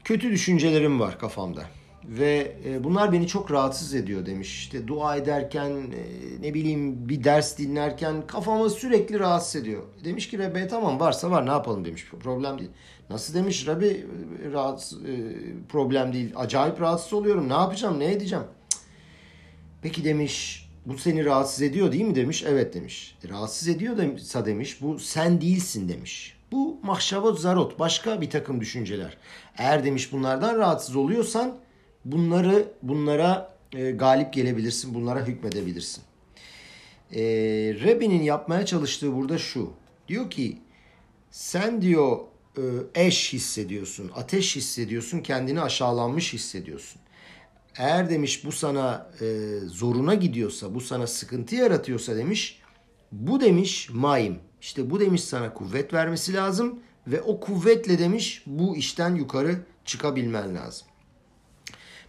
kötü 0.04 0.32
düşüncelerim 0.32 1.00
var 1.00 1.19
kafamda. 1.19 1.65
Ve 2.07 2.55
e, 2.65 2.83
bunlar 2.83 3.11
beni 3.11 3.27
çok 3.27 3.51
rahatsız 3.51 3.93
ediyor 3.95 4.25
demiş. 4.25 4.59
İşte 4.59 4.87
dua 4.87 5.15
ederken 5.15 5.69
e, 5.69 6.41
ne 6.41 6.53
bileyim 6.53 7.09
bir 7.09 7.23
ders 7.23 7.57
dinlerken 7.57 8.27
kafamı 8.27 8.69
sürekli 8.69 9.19
rahatsız 9.19 9.61
ediyor. 9.61 9.83
Demiş 10.03 10.29
ki 10.29 10.39
Rabbi 10.39 10.67
tamam 10.69 10.99
varsa 10.99 11.31
var 11.31 11.45
ne 11.45 11.51
yapalım 11.51 11.85
demiş. 11.85 12.05
Problem 12.19 12.59
değil. 12.59 12.71
Nasıl 13.09 13.33
demiş 13.33 13.67
Rabbi 13.67 14.05
e, 14.47 14.51
rahatsız, 14.51 14.99
problem 15.69 16.13
değil. 16.13 16.31
Acayip 16.35 16.81
rahatsız 16.81 17.13
oluyorum. 17.13 17.49
Ne 17.49 17.53
yapacağım 17.53 17.99
ne 17.99 18.11
edeceğim. 18.11 18.45
Peki 19.81 20.03
demiş 20.03 20.69
bu 20.85 20.97
seni 20.97 21.25
rahatsız 21.25 21.61
ediyor 21.61 21.91
değil 21.91 22.03
mi 22.03 22.15
demiş. 22.15 22.43
Evet 22.47 22.73
demiş. 22.73 23.15
E, 23.25 23.29
rahatsız 23.29 23.67
ediyorsa 23.67 24.45
demiş 24.45 24.81
bu 24.81 24.99
sen 24.99 25.41
değilsin 25.41 25.89
demiş. 25.89 26.37
Bu 26.51 26.77
mahşavot 26.83 27.39
zarot 27.39 27.79
başka 27.79 28.21
bir 28.21 28.29
takım 28.29 28.61
düşünceler. 28.61 29.17
Eğer 29.57 29.83
demiş 29.83 30.11
bunlardan 30.13 30.57
rahatsız 30.57 30.95
oluyorsan 30.95 31.55
bunları 32.05 32.71
bunlara 32.81 33.55
e, 33.73 33.91
galip 33.91 34.33
gelebilirsin, 34.33 34.93
bunlara 34.93 35.27
hükmedebilirsin. 35.27 36.03
E, 37.11 37.21
Rebbe'nin 37.83 38.23
yapmaya 38.23 38.65
çalıştığı 38.65 39.15
burada 39.15 39.37
şu. 39.37 39.73
Diyor 40.07 40.29
ki 40.29 40.57
sen 41.31 41.81
diyor 41.81 42.19
e, 42.57 42.61
eş 42.95 43.33
hissediyorsun, 43.33 44.11
ateş 44.15 44.55
hissediyorsun, 44.55 45.19
kendini 45.19 45.61
aşağılanmış 45.61 46.33
hissediyorsun. 46.33 47.01
Eğer 47.77 48.09
demiş 48.09 48.45
bu 48.45 48.51
sana 48.51 49.11
e, 49.21 49.25
zoruna 49.65 50.13
gidiyorsa, 50.13 50.75
bu 50.75 50.81
sana 50.81 51.07
sıkıntı 51.07 51.55
yaratıyorsa 51.55 52.15
demiş, 52.15 52.59
bu 53.11 53.41
demiş 53.41 53.89
maim. 53.89 54.39
İşte 54.61 54.89
bu 54.89 54.99
demiş 54.99 55.23
sana 55.23 55.53
kuvvet 55.53 55.93
vermesi 55.93 56.33
lazım 56.33 56.79
ve 57.07 57.21
o 57.21 57.39
kuvvetle 57.39 57.99
demiş 57.99 58.43
bu 58.45 58.77
işten 58.77 59.15
yukarı 59.15 59.55
çıkabilmen 59.85 60.55
lazım. 60.55 60.87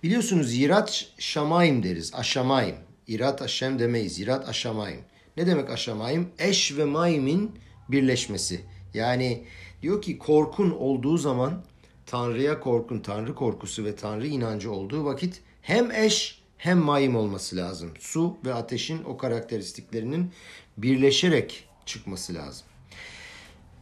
Biliyorsunuz 0.04 0.54
yirat 0.54 1.06
şamayim 1.18 1.82
deriz. 1.82 2.14
Aşamayim. 2.14 2.76
İrat 3.08 3.42
aşem 3.42 3.78
demeyiz. 3.78 4.18
Yirat 4.18 4.48
aşamayim. 4.48 5.00
Ne 5.36 5.46
demek 5.46 5.70
aşamayim? 5.70 6.28
Eş 6.38 6.76
ve 6.76 6.84
maimin 6.84 7.58
birleşmesi. 7.88 8.60
Yani 8.94 9.44
diyor 9.82 10.02
ki 10.02 10.18
korkun 10.18 10.70
olduğu 10.70 11.16
zaman 11.16 11.64
Tanrı'ya 12.06 12.60
korkun, 12.60 13.00
Tanrı 13.00 13.34
korkusu 13.34 13.84
ve 13.84 13.96
Tanrı 13.96 14.26
inancı 14.26 14.72
olduğu 14.72 15.04
vakit 15.04 15.40
hem 15.62 15.90
eş 15.90 16.42
hem 16.56 16.78
mayim 16.78 17.16
olması 17.16 17.56
lazım. 17.56 17.90
Su 17.98 18.36
ve 18.44 18.54
ateşin 18.54 19.04
o 19.04 19.16
karakteristiklerinin 19.16 20.32
birleşerek 20.76 21.68
çıkması 21.86 22.34
lazım. 22.34 22.66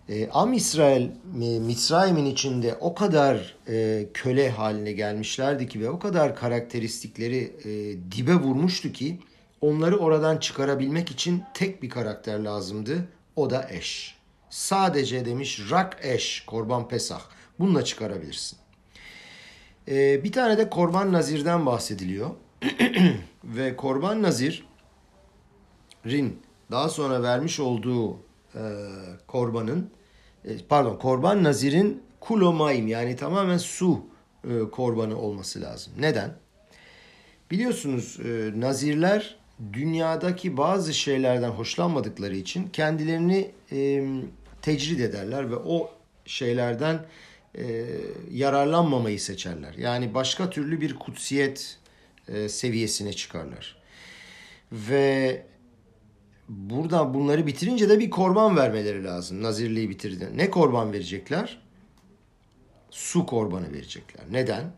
E, 0.08 0.28
Am 0.30 0.52
İsrail, 0.52 1.02
e, 1.42 1.58
Mitzrayim'in 1.58 2.24
içinde 2.24 2.74
o 2.80 2.94
kadar 2.94 3.56
e, 3.68 4.06
köle 4.14 4.50
haline 4.50 4.92
gelmişlerdi 4.92 5.68
ki 5.68 5.80
ve 5.80 5.90
o 5.90 5.98
kadar 5.98 6.36
karakteristikleri 6.36 7.56
e, 7.64 7.70
dibe 8.12 8.34
vurmuştu 8.34 8.92
ki 8.92 9.18
onları 9.60 9.98
oradan 9.98 10.36
çıkarabilmek 10.36 11.10
için 11.10 11.42
tek 11.54 11.82
bir 11.82 11.90
karakter 11.90 12.38
lazımdı. 12.38 13.08
O 13.36 13.50
da 13.50 13.68
eş. 13.70 14.16
Sadece 14.50 15.24
demiş 15.24 15.60
rak 15.70 15.98
eş, 16.02 16.44
korban 16.46 16.88
pesah. 16.88 17.22
Bununla 17.58 17.84
çıkarabilirsin. 17.84 18.58
E, 19.88 20.24
bir 20.24 20.32
tane 20.32 20.58
de 20.58 20.70
korban 20.70 21.12
nazirden 21.12 21.66
bahsediliyor. 21.66 22.30
ve 23.44 23.76
korban 23.76 24.22
nazirin 24.22 24.62
daha 26.70 26.88
sonra 26.88 27.22
vermiş 27.22 27.60
olduğu 27.60 28.31
e, 28.54 28.60
korbanın 29.26 29.90
e, 30.44 30.58
pardon 30.68 30.96
korban 30.96 31.44
nazirin 31.44 32.02
kulomayim 32.20 32.88
yani 32.88 33.16
tamamen 33.16 33.58
su 33.58 34.00
e, 34.44 34.70
korbanı 34.70 35.18
olması 35.18 35.60
lazım. 35.60 35.92
Neden? 35.98 36.34
Biliyorsunuz 37.50 38.18
e, 38.24 38.60
nazirler 38.60 39.36
dünyadaki 39.72 40.56
bazı 40.56 40.94
şeylerden 40.94 41.48
hoşlanmadıkları 41.48 42.36
için 42.36 42.68
kendilerini 42.68 43.50
e, 43.72 44.04
tecrid 44.62 45.00
ederler 45.00 45.50
ve 45.50 45.56
o 45.56 45.90
şeylerden 46.26 47.06
e, 47.58 47.86
yararlanmamayı 48.30 49.20
seçerler. 49.20 49.74
Yani 49.74 50.14
başka 50.14 50.50
türlü 50.50 50.80
bir 50.80 50.94
kutsiyet 50.94 51.78
e, 52.28 52.48
seviyesine 52.48 53.12
çıkarlar. 53.12 53.76
Ve 54.72 55.42
burada 56.52 57.14
bunları 57.14 57.46
bitirince 57.46 57.88
de 57.88 57.98
bir 57.98 58.10
korban 58.10 58.56
vermeleri 58.56 59.04
lazım. 59.04 59.42
Nazirliği 59.42 59.90
bitirdi. 59.90 60.28
Ne 60.34 60.50
korban 60.50 60.92
verecekler? 60.92 61.62
Su 62.90 63.26
korbanı 63.26 63.72
verecekler. 63.72 64.24
Neden? 64.30 64.72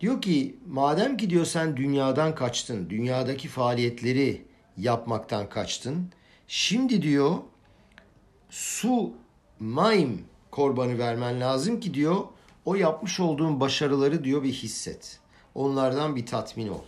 Diyor 0.00 0.22
ki 0.22 0.56
madem 0.66 1.16
ki 1.16 1.30
diyor 1.30 1.44
sen 1.44 1.76
dünyadan 1.76 2.34
kaçtın, 2.34 2.90
dünyadaki 2.90 3.48
faaliyetleri 3.48 4.46
yapmaktan 4.76 5.48
kaçtın. 5.48 6.10
Şimdi 6.48 7.02
diyor 7.02 7.36
su, 8.50 9.12
maim 9.60 10.24
korbanı 10.50 10.98
vermen 10.98 11.40
lazım 11.40 11.80
ki 11.80 11.94
diyor 11.94 12.16
o 12.64 12.74
yapmış 12.74 13.20
olduğun 13.20 13.60
başarıları 13.60 14.24
diyor 14.24 14.42
bir 14.42 14.52
hisset. 14.52 15.20
Onlardan 15.54 16.16
bir 16.16 16.26
tatmin 16.26 16.68
ol. 16.68 16.82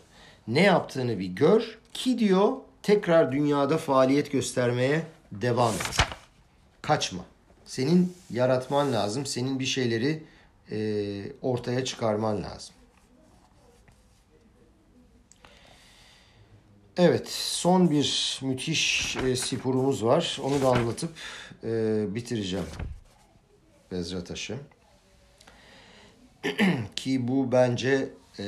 Ne 0.48 0.62
yaptığını 0.62 1.18
bir 1.18 1.26
gör 1.26 1.78
ki 1.94 2.18
diyor 2.18 2.52
tekrar 2.88 3.32
dünyada 3.32 3.78
faaliyet 3.78 4.32
göstermeye 4.32 5.02
devam 5.32 5.74
et. 5.74 5.96
Kaçma. 6.82 7.24
Senin 7.64 8.14
yaratman 8.30 8.92
lazım. 8.92 9.26
Senin 9.26 9.58
bir 9.58 9.64
şeyleri 9.64 10.22
e, 10.70 10.78
ortaya 11.42 11.84
çıkarman 11.84 12.42
lazım. 12.42 12.74
Evet, 16.96 17.28
son 17.30 17.90
bir 17.90 18.38
müthiş 18.42 19.16
e, 19.16 19.36
sporumuz 19.36 20.04
var. 20.04 20.38
Onu 20.42 20.62
da 20.62 20.68
anlatıp 20.68 21.10
e, 21.64 22.04
bitireceğim. 22.14 22.66
Bezrat 23.92 24.30
Ki 26.96 27.28
bu 27.28 27.52
bence 27.52 28.08
e, 28.38 28.44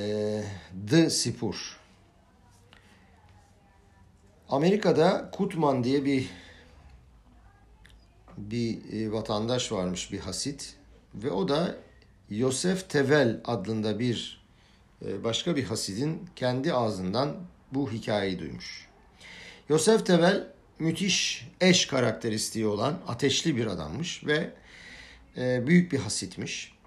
The 0.91 1.11
Sipur. 1.11 1.80
Amerika'da 4.51 5.31
Kutman 5.33 5.85
diye 5.85 6.05
bir 6.05 6.31
bir 8.37 8.93
e, 8.93 9.13
vatandaş 9.13 9.73
varmış, 9.73 10.13
bir 10.13 10.19
hasit 10.19 10.77
ve 11.15 11.31
o 11.31 11.49
da 11.49 11.77
Yosef 12.31 12.91
Tevel 12.91 13.41
adında 13.45 13.99
bir 13.99 14.43
e, 15.07 15.25
başka 15.25 15.57
bir 15.57 15.65
hasidin 15.65 16.29
kendi 16.37 16.73
ağzından 16.73 17.37
bu 17.73 17.93
hikayeyi 17.93 18.39
duymuş. 18.39 18.89
Yosef 19.69 20.07
Tevel 20.07 20.53
müthiş 20.79 21.49
eş 21.61 21.87
karakteristiği 21.87 22.67
olan 22.67 22.99
ateşli 23.09 23.57
bir 23.57 23.67
adammış 23.67 24.27
ve 24.27 24.51
e, 25.37 25.67
büyük 25.67 25.93
bir 25.93 25.99
hasitmiş. 25.99 26.80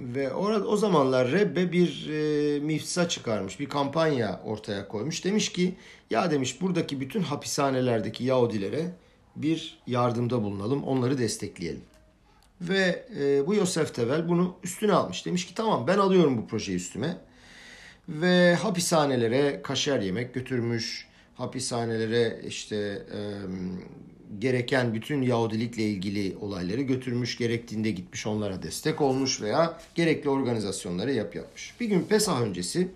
Ve 0.00 0.32
orada 0.32 0.66
o 0.66 0.76
zamanlar 0.76 1.32
Rebbe 1.32 1.72
bir 1.72 2.08
e, 2.10 2.60
mifsa 2.60 3.08
çıkarmış, 3.08 3.60
bir 3.60 3.68
kampanya 3.68 4.40
ortaya 4.44 4.88
koymuş. 4.88 5.24
Demiş 5.24 5.52
ki 5.52 5.74
ya 6.10 6.30
demiş 6.30 6.60
buradaki 6.60 7.00
bütün 7.00 7.22
hapishanelerdeki 7.22 8.24
Yahudilere 8.24 8.90
bir 9.36 9.78
yardımda 9.86 10.42
bulunalım, 10.42 10.84
onları 10.84 11.18
destekleyelim. 11.18 11.82
Ve 12.60 13.06
e, 13.20 13.46
bu 13.46 13.54
Yosef 13.54 13.94
Tevel 13.94 14.28
bunu 14.28 14.56
üstüne 14.64 14.92
almış. 14.92 15.26
Demiş 15.26 15.46
ki 15.46 15.54
tamam 15.54 15.86
ben 15.86 15.98
alıyorum 15.98 16.38
bu 16.38 16.46
projeyi 16.46 16.76
üstüme. 16.76 17.16
Ve 18.08 18.54
hapishanelere 18.54 19.62
kaşer 19.62 20.00
yemek 20.00 20.34
götürmüş. 20.34 21.08
Hapishanelere 21.34 22.40
işte 22.46 22.76
e, 23.12 23.18
gereken 24.38 24.94
bütün 24.94 25.22
Yahudilikle 25.22 25.82
ilgili 25.82 26.36
olayları 26.40 26.82
götürmüş, 26.82 27.38
gerektiğinde 27.38 27.90
gitmiş 27.90 28.26
onlara 28.26 28.62
destek 28.62 29.00
olmuş 29.00 29.40
veya 29.40 29.80
gerekli 29.94 30.30
organizasyonları 30.30 31.12
yap 31.12 31.36
yapmış. 31.36 31.74
Bir 31.80 31.86
gün 31.86 32.00
Pesah 32.00 32.42
öncesi 32.42 32.88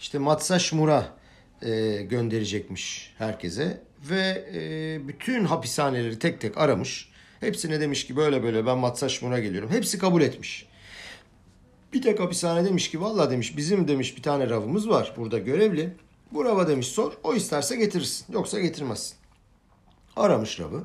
işte 0.00 0.18
Matsa 0.18 0.58
Şmur'a 0.58 1.16
e, 1.62 2.02
gönderecekmiş 2.10 3.14
herkese 3.18 3.80
ve 4.10 4.44
e, 4.54 5.08
bütün 5.08 5.44
hapishaneleri 5.44 6.18
tek 6.18 6.40
tek 6.40 6.58
aramış. 6.58 7.08
Hepsine 7.40 7.80
demiş 7.80 8.06
ki 8.06 8.16
böyle 8.16 8.42
böyle 8.42 8.66
ben 8.66 8.78
Matsa 8.78 9.08
Şmur'a 9.08 9.38
geliyorum. 9.38 9.70
Hepsi 9.70 9.98
kabul 9.98 10.22
etmiş. 10.22 10.66
Bir 11.92 12.02
tek 12.02 12.20
hapishane 12.20 12.64
demiş 12.64 12.90
ki 12.90 13.00
valla 13.00 13.30
demiş 13.30 13.56
bizim 13.56 13.88
demiş 13.88 14.16
bir 14.16 14.22
tane 14.22 14.50
ravımız 14.50 14.88
var 14.88 15.14
burada 15.16 15.38
görevli. 15.38 15.90
Bu 16.32 16.44
rava 16.44 16.68
demiş 16.68 16.86
sor 16.86 17.12
o 17.24 17.34
isterse 17.34 17.76
getirirsin 17.76 18.32
yoksa 18.32 18.60
getirmezsin. 18.60 19.16
Aramış 20.16 20.60
Rav'ı. 20.60 20.84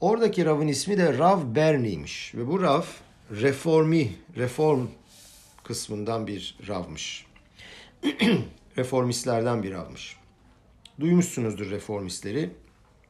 Oradaki 0.00 0.44
Rav'ın 0.44 0.68
ismi 0.68 0.98
de 0.98 1.18
Rav 1.18 1.54
Berni'ymiş. 1.54 2.34
Ve 2.34 2.46
bu 2.46 2.62
Rav 2.62 2.82
reformi, 3.30 4.14
reform 4.36 4.86
kısmından 5.64 6.26
bir 6.26 6.58
Rav'mış. 6.68 7.26
Reformistlerden 8.78 9.62
bir 9.62 9.72
Rav'mış. 9.72 10.16
Duymuşsunuzdur 11.00 11.70
reformistleri. 11.70 12.50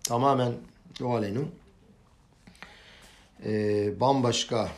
Tamamen 0.03 0.53
Doğalen'in 1.01 1.51
e, 3.45 4.01
bambaşka 4.01 4.69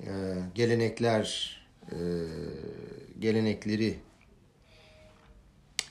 e, 0.00 0.10
gelenekler, 0.54 1.58
e, 1.92 1.96
gelenekleri 3.18 3.98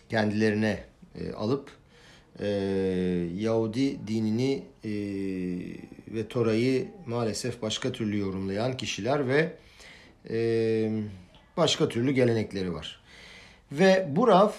kendilerine 0.09 0.83
e, 1.15 1.33
alıp 1.33 1.77
e, 2.39 2.47
Yahudi 3.35 4.07
dinini 4.07 4.63
e, 4.83 4.91
ve 6.07 6.27
Tora'yı 6.27 6.87
maalesef 7.05 7.61
başka 7.61 7.91
türlü 7.91 8.17
yorumlayan 8.17 8.77
kişiler 8.77 9.27
ve 9.27 9.53
e, 10.29 10.91
başka 11.57 11.89
türlü 11.89 12.11
gelenekleri 12.11 12.73
var. 12.73 13.01
Ve 13.71 14.07
bu 14.11 14.27
Rav 14.27 14.51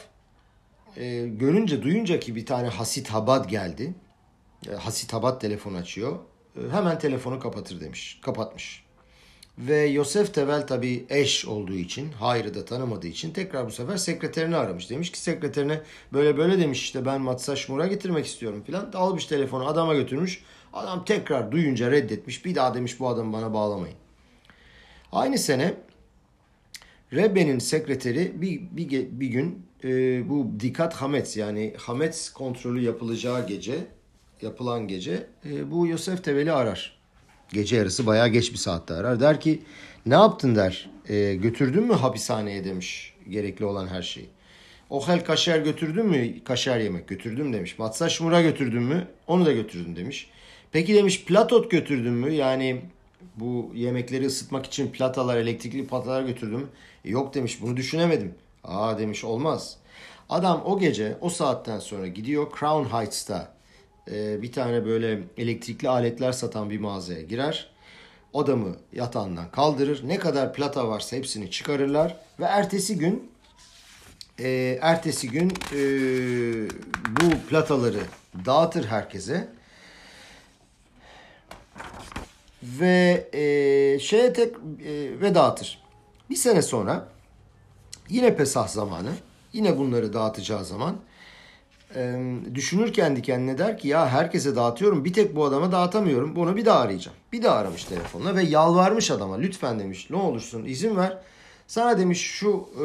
e, 0.97 1.27
görünce 1.27 1.83
duyunca 1.83 2.21
ki 2.21 2.37
bir 2.37 2.47
tane 2.47 2.69
Hasit 2.69 3.09
Habad 3.09 3.49
geldi. 3.49 3.95
E, 4.71 4.73
Hasit 4.73 5.13
Habad 5.13 5.41
telefon 5.41 5.75
açıyor. 5.75 6.19
E, 6.57 6.71
hemen 6.73 6.99
telefonu 6.99 7.41
kapatır 7.41 7.81
demiş. 7.81 8.19
Kapatmış. 8.23 8.88
Ve 9.59 9.77
Yosef 9.77 10.35
Tevel 10.35 10.67
tabi 10.67 11.07
eş 11.09 11.47
olduğu 11.47 11.75
için, 11.75 12.13
Hayr'ı 12.13 12.55
da 12.55 12.65
tanımadığı 12.65 13.07
için 13.07 13.31
tekrar 13.31 13.67
bu 13.67 13.71
sefer 13.71 13.97
sekreterini 13.97 14.57
aramış. 14.57 14.91
Demiş 14.91 15.13
ki 15.13 15.19
sekreterine 15.19 15.81
böyle 16.13 16.37
böyle 16.37 16.59
demiş 16.59 16.83
işte 16.83 17.07
ben 17.07 17.21
Matsa 17.21 17.57
Şmur'a 17.57 17.87
getirmek 17.87 18.27
istiyorum 18.27 18.63
filan. 18.67 18.93
Almış 18.95 19.27
telefonu 19.27 19.67
adama 19.67 19.95
götürmüş. 19.95 20.43
Adam 20.73 21.05
tekrar 21.05 21.53
duyunca 21.53 21.91
reddetmiş. 21.91 22.45
Bir 22.45 22.55
daha 22.55 22.75
demiş 22.75 23.01
bu 23.01 23.09
adamı 23.09 23.33
bana 23.33 23.55
bağlamayın. 23.55 23.97
Aynı 25.13 25.39
sene 25.39 25.75
Rebbe'nin 27.13 27.59
sekreteri 27.59 28.43
bir, 28.43 28.61
bir, 28.61 28.91
bir 29.21 29.27
gün 29.27 29.67
e, 29.85 29.89
bu 30.29 30.61
dikkat 30.61 30.95
hametz 30.95 31.37
yani 31.37 31.75
hametz 31.79 32.31
kontrolü 32.33 32.81
yapılacağı 32.81 33.47
gece 33.47 33.87
yapılan 34.43 34.89
gece 34.89 35.27
e, 35.45 35.71
bu 35.71 35.87
Yosef 35.87 36.25
Tevel'i 36.25 36.53
arar. 36.53 36.98
Gece 37.53 37.77
yarısı 37.77 38.07
bayağı 38.07 38.29
geç 38.29 38.53
bir 38.53 38.59
saatte 38.59 38.95
arar. 38.95 39.21
Der 39.21 39.41
ki 39.41 39.63
ne 40.07 40.15
yaptın 40.15 40.57
der. 40.57 40.91
E, 41.09 41.35
götürdün 41.35 41.83
mü 41.83 41.95
hapishaneye 41.95 42.65
demiş 42.65 43.15
gerekli 43.31 43.65
olan 43.65 43.87
her 43.87 44.03
şeyi. 44.03 44.29
Ohel 44.91 45.25
kaşer 45.25 45.59
götürdün 45.59 46.07
mü? 46.07 46.45
Kaşer 46.45 46.79
yemek 46.79 47.09
götürdüm 47.09 47.53
demiş. 47.53 47.79
Matsa 47.79 48.09
şmura 48.09 48.43
götürdün 48.43 48.83
mü? 48.83 49.07
Onu 49.27 49.47
da 49.47 49.53
götürdüm 49.53 49.97
demiş. 49.97 50.31
Peki 50.73 50.95
demiş 50.95 51.25
platot 51.25 51.71
götürdün 51.71 52.13
mü? 52.13 52.33
Yani 52.33 52.81
bu 53.37 53.73
yemekleri 53.75 54.27
ısıtmak 54.27 54.67
için 54.67 54.93
platalar, 54.93 55.37
elektrikli 55.37 55.87
platalar 55.87 56.23
götürdüm. 56.23 56.69
E, 57.05 57.11
yok 57.11 57.35
demiş 57.35 57.63
bunu 57.63 57.77
düşünemedim. 57.77 58.35
Aa 58.65 58.99
demiş 58.99 59.25
olmaz. 59.25 59.77
Adam 60.29 60.63
o 60.65 60.79
gece 60.79 61.19
o 61.21 61.29
saatten 61.29 61.79
sonra 61.79 62.07
gidiyor 62.07 62.47
Crown 62.61 62.97
Heights'ta 62.97 63.58
e, 64.11 64.43
bir 64.43 64.53
tane 64.53 64.85
böyle 64.85 65.21
elektrikli 65.37 65.89
aletler 65.89 66.33
satan 66.33 66.71
bir 66.71 66.79
mağazaya 66.81 67.23
girer. 67.23 67.71
Adamı 68.35 68.77
yatağından 68.93 69.51
kaldırır. 69.51 70.09
Ne 70.09 70.19
kadar 70.19 70.53
plata 70.53 70.89
varsa 70.89 71.17
hepsini 71.17 71.51
çıkarırlar. 71.51 72.17
Ve 72.41 72.45
ertesi 72.45 72.99
gün 72.99 73.31
e, 74.39 74.79
ertesi 74.83 75.31
gün 75.31 75.49
e, 75.49 75.81
bu 77.21 77.49
plataları 77.49 78.01
dağıtır 78.47 78.85
herkese. 78.85 79.49
Ve 82.63 83.29
e, 83.33 83.43
şeye 83.99 84.33
tek 84.33 84.55
e, 84.55 85.21
ve 85.21 85.35
dağıtır. 85.35 85.83
Bir 86.31 86.37
sene 86.37 86.63
sonra 86.63 87.09
yine 88.09 88.37
Pesah 88.37 88.69
zamanı 88.69 89.13
yine 89.53 89.79
bunları 89.79 90.13
dağıtacağı 90.13 90.65
zaman 90.65 90.97
e, 91.95 92.21
düşünür 92.55 92.93
kendi 92.93 93.23
kendine 93.23 93.59
der 93.59 93.79
ki 93.79 93.89
ya 93.89 94.09
herkese 94.09 94.57
dağıtıyorum 94.57 95.05
bir 95.05 95.13
tek 95.13 95.37
bu 95.37 95.45
adama 95.45 95.73
dağıtamıyorum 95.73 96.37
bunu 96.37 96.57
bir 96.57 96.65
daha 96.65 96.81
arayacağım. 96.81 97.17
Bir 97.33 97.43
daha 97.43 97.57
aramış 97.57 97.85
telefonla 97.85 98.37
ve 98.37 98.43
yalvarmış 98.43 99.11
adama 99.11 99.37
lütfen 99.37 99.79
demiş 99.79 100.11
ne 100.11 100.17
olursun 100.17 100.65
izin 100.65 100.97
ver. 100.97 101.19
Sana 101.67 101.99
demiş 101.99 102.21
şu 102.21 102.69
e, 102.81 102.85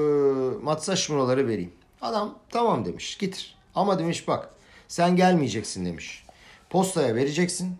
matsa 0.64 0.96
şımoları 0.96 1.48
vereyim. 1.48 1.72
Adam 2.02 2.40
tamam 2.50 2.86
demiş 2.86 3.18
getir. 3.18 3.56
Ama 3.76 4.00
demiş 4.00 4.28
bak 4.28 4.50
sen 4.88 5.16
gelmeyeceksin 5.16 5.86
demiş. 5.86 6.26
Postaya 6.70 7.16
vereceksin. 7.16 7.76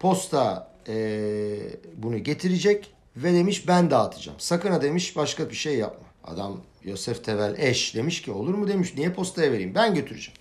Posta 0.00 0.72
e, 0.88 0.96
bunu 1.96 2.18
getirecek 2.18 2.94
ve 3.16 3.32
demiş 3.34 3.68
ben 3.68 3.90
dağıtacağım. 3.90 4.40
Sakın 4.40 4.72
ha 4.72 4.82
demiş 4.82 5.16
başka 5.16 5.50
bir 5.50 5.54
şey 5.54 5.78
yapma. 5.78 6.08
Adam 6.24 6.60
Yosef 6.84 7.24
Tevel 7.24 7.54
eş 7.58 7.94
demiş 7.94 8.22
ki 8.22 8.32
olur 8.32 8.54
mu 8.54 8.68
demiş 8.68 8.94
niye 8.96 9.12
postaya 9.12 9.52
vereyim 9.52 9.74
ben 9.74 9.94
götüreceğim. 9.94 10.38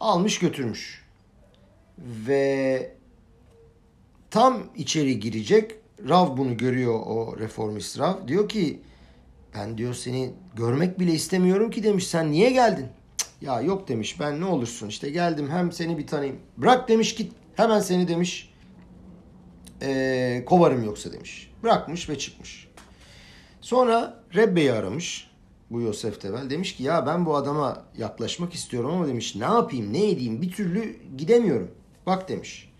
Almış 0.00 0.38
götürmüş. 0.38 1.04
Ve 1.98 2.94
tam 4.30 4.62
içeri 4.76 5.20
girecek 5.20 5.74
Rav 6.08 6.36
bunu 6.36 6.56
görüyor 6.56 7.00
o 7.06 7.38
reformist 7.38 7.98
Rav. 7.98 8.28
Diyor 8.28 8.48
ki 8.48 8.80
ben 9.54 9.78
diyor 9.78 9.94
seni 9.94 10.30
görmek 10.56 11.00
bile 11.00 11.12
istemiyorum 11.12 11.70
ki 11.70 11.82
demiş 11.82 12.06
sen 12.06 12.32
niye 12.32 12.50
geldin? 12.50 12.86
Cık, 13.16 13.28
ya 13.40 13.60
yok 13.60 13.88
demiş 13.88 14.20
ben 14.20 14.40
ne 14.40 14.44
olursun 14.44 14.88
işte 14.88 15.10
geldim 15.10 15.50
hem 15.50 15.72
seni 15.72 15.98
bir 15.98 16.06
tanıyayım. 16.06 16.40
Bırak 16.56 16.88
demiş 16.88 17.14
git 17.14 17.32
hemen 17.54 17.80
seni 17.80 18.08
demiş 18.08 18.54
e, 19.82 20.42
kovarım 20.46 20.84
yoksa 20.84 21.12
demiş. 21.12 21.50
Bırakmış 21.62 22.08
ve 22.08 22.18
çıkmış. 22.18 22.69
Sonra 23.60 24.20
Rebbe'yi 24.34 24.72
aramış 24.72 25.30
bu 25.70 25.80
Yosef 25.80 26.20
Tevel. 26.20 26.50
Demiş 26.50 26.76
ki 26.76 26.82
ya 26.82 27.06
ben 27.06 27.26
bu 27.26 27.36
adama 27.36 27.84
yaklaşmak 27.98 28.54
istiyorum 28.54 28.90
ama 28.90 29.06
demiş 29.06 29.36
ne 29.36 29.44
yapayım 29.44 29.92
ne 29.92 30.10
edeyim 30.10 30.42
bir 30.42 30.52
türlü 30.52 30.96
gidemiyorum. 31.18 31.70
Bak 32.06 32.28
demiş. 32.28 32.70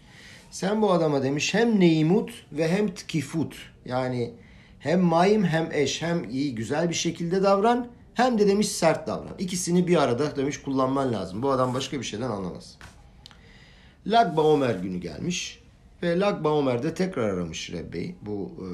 Sen 0.51 0.83
bu 0.83 0.93
adama 0.93 1.23
demiş 1.23 1.55
hem 1.55 1.81
neimut 1.81 2.31
ve 2.53 2.69
hem 2.69 2.95
tkifut 2.95 3.55
yani 3.85 4.35
hem 4.79 5.01
maim 5.01 5.45
hem 5.45 5.69
eş 5.73 6.03
hem 6.03 6.31
iyi 6.31 6.55
güzel 6.55 6.89
bir 6.89 6.95
şekilde 6.95 7.43
davran 7.43 7.89
hem 8.15 8.39
de 8.39 8.47
demiş 8.47 8.69
sert 8.69 9.07
davran. 9.07 9.35
İkisini 9.39 9.87
bir 9.87 10.03
arada 10.03 10.37
demiş 10.37 10.63
kullanman 10.63 11.13
lazım. 11.13 11.43
Bu 11.43 11.51
adam 11.51 11.75
başka 11.75 11.99
bir 11.99 12.05
şeyden 12.05 12.31
anlamaz. 12.31 12.79
Lag 14.07 14.37
Baomer 14.37 14.75
günü 14.75 14.99
gelmiş 14.99 15.63
ve 16.03 16.21
Lag 16.21 16.45
Baomer'de 16.45 16.95
tekrar 16.95 17.29
aramış 17.29 17.73
Rebbe'yi 17.73 18.17
bu 18.23 18.53
e, 18.59 18.67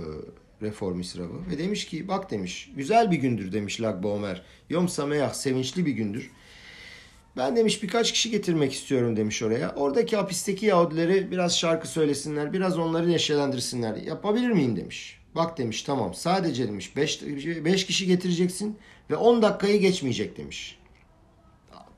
reformist 0.62 1.18
Rav'ı 1.18 1.50
ve 1.50 1.58
demiş 1.58 1.86
ki 1.86 2.08
bak 2.08 2.30
demiş 2.30 2.70
güzel 2.76 3.10
bir 3.10 3.16
gündür 3.16 3.52
demiş 3.52 3.80
Lag 3.80 4.02
Baomer. 4.02 4.42
Yom 4.70 4.88
Sameyah 4.88 5.32
sevinçli 5.32 5.86
bir 5.86 5.92
gündür. 5.92 6.30
Ben 7.36 7.56
demiş 7.56 7.82
birkaç 7.82 8.12
kişi 8.12 8.30
getirmek 8.30 8.72
istiyorum 8.72 9.16
demiş 9.16 9.42
oraya. 9.42 9.74
Oradaki 9.74 10.16
hapisteki 10.16 10.66
Yahudileri 10.66 11.30
biraz 11.30 11.58
şarkı 11.58 11.88
söylesinler, 11.88 12.52
biraz 12.52 12.78
onları 12.78 13.10
neşelendirsinler. 13.10 13.96
Yapabilir 13.96 14.50
miyim 14.50 14.76
demiş. 14.76 15.20
Bak 15.34 15.58
demiş 15.58 15.82
tamam 15.82 16.14
sadece 16.14 16.68
demiş 16.68 16.96
5 16.96 17.86
kişi 17.86 18.06
getireceksin 18.06 18.78
ve 19.10 19.16
10 19.16 19.42
dakikayı 19.42 19.80
geçmeyecek 19.80 20.36
demiş. 20.36 20.78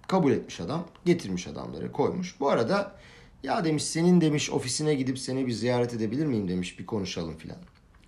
Kabul 0.08 0.32
etmiş 0.32 0.60
adam. 0.60 0.86
Getirmiş 1.04 1.46
adamları 1.46 1.92
koymuş. 1.92 2.40
Bu 2.40 2.48
arada 2.48 2.98
ya 3.42 3.64
demiş 3.64 3.84
senin 3.84 4.20
demiş 4.20 4.50
ofisine 4.50 4.94
gidip 4.94 5.18
seni 5.18 5.46
bir 5.46 5.52
ziyaret 5.52 5.94
edebilir 5.94 6.26
miyim 6.26 6.48
demiş 6.48 6.78
bir 6.78 6.86
konuşalım 6.86 7.36
filan. 7.36 7.58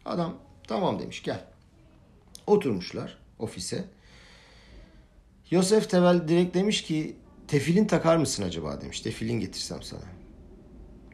Adam 0.05 0.37
tamam 0.69 0.99
demiş 0.99 1.23
gel. 1.23 1.45
Oturmuşlar 2.47 3.19
ofise. 3.39 3.85
Yosef 5.51 5.91
Tevel 5.91 6.29
direkt 6.29 6.55
demiş 6.55 6.83
ki 6.83 7.17
tefilin 7.49 7.85
takar 7.85 8.17
mısın 8.17 8.43
acaba 8.43 8.81
demiş. 8.81 9.01
Tefilin 9.01 9.41
getirsem 9.41 9.83
sana. 9.83 10.21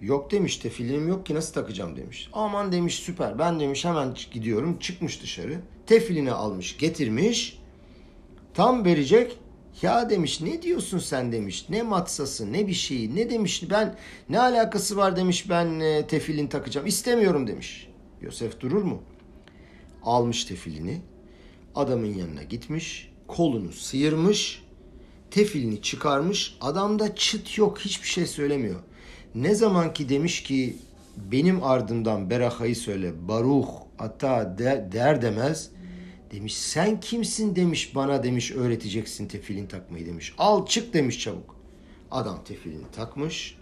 Yok 0.00 0.30
demiş 0.30 0.56
tefilinim 0.56 1.08
yok 1.08 1.26
ki 1.26 1.34
nasıl 1.34 1.54
takacağım 1.54 1.96
demiş. 1.96 2.28
Aman 2.32 2.72
demiş 2.72 2.94
süper 2.94 3.38
ben 3.38 3.60
demiş 3.60 3.84
hemen 3.84 4.14
gidiyorum 4.30 4.78
çıkmış 4.78 5.22
dışarı. 5.22 5.60
Tefilini 5.86 6.32
almış 6.32 6.76
getirmiş. 6.78 7.58
Tam 8.54 8.84
verecek. 8.84 9.38
Ya 9.82 10.10
demiş 10.10 10.40
ne 10.40 10.62
diyorsun 10.62 10.98
sen 10.98 11.32
demiş. 11.32 11.66
Ne 11.68 11.82
matsası 11.82 12.52
ne 12.52 12.66
bir 12.66 12.72
şeyi 12.72 13.16
ne 13.16 13.30
demiş. 13.30 13.70
Ben 13.70 13.94
ne 14.28 14.40
alakası 14.40 14.96
var 14.96 15.16
demiş 15.16 15.50
ben 15.50 15.80
e, 15.80 16.06
tefilin 16.06 16.46
takacağım. 16.46 16.86
İstemiyorum 16.86 17.46
demiş. 17.46 17.88
Yosef 18.26 18.60
durur 18.60 18.82
mu? 18.82 19.02
Almış 20.02 20.44
tefilini. 20.44 21.00
Adamın 21.74 22.14
yanına 22.14 22.42
gitmiş. 22.42 23.12
Kolunu 23.26 23.72
sıyırmış. 23.72 24.62
Tefilini 25.30 25.82
çıkarmış. 25.82 26.56
Adamda 26.60 27.14
çıt 27.14 27.58
yok 27.58 27.78
hiçbir 27.78 28.08
şey 28.08 28.26
söylemiyor. 28.26 28.80
Ne 29.34 29.54
zaman 29.54 29.92
ki 29.92 30.08
demiş 30.08 30.42
ki 30.42 30.76
benim 31.16 31.62
ardımdan 31.62 32.30
Beraha'yı 32.30 32.76
söyle 32.76 33.28
Baruch 33.28 33.68
hatta 33.98 34.58
de, 34.58 34.88
der 34.92 35.22
demez 35.22 35.70
demiş 36.32 36.56
sen 36.56 37.00
kimsin 37.00 37.56
demiş 37.56 37.94
bana 37.94 38.22
demiş 38.22 38.52
öğreteceksin 38.52 39.28
tefilin 39.28 39.66
takmayı 39.66 40.06
demiş. 40.06 40.34
Al 40.38 40.66
çık 40.66 40.94
demiş 40.94 41.20
çabuk. 41.20 41.56
Adam 42.10 42.44
tefilini 42.44 42.90
takmış. 42.92 43.58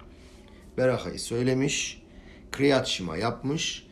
Beraha'yı 0.79 1.19
söylemiş. 1.19 2.03
Kriyat 2.53 2.87
şima 2.87 3.17
yapmış 3.17 3.84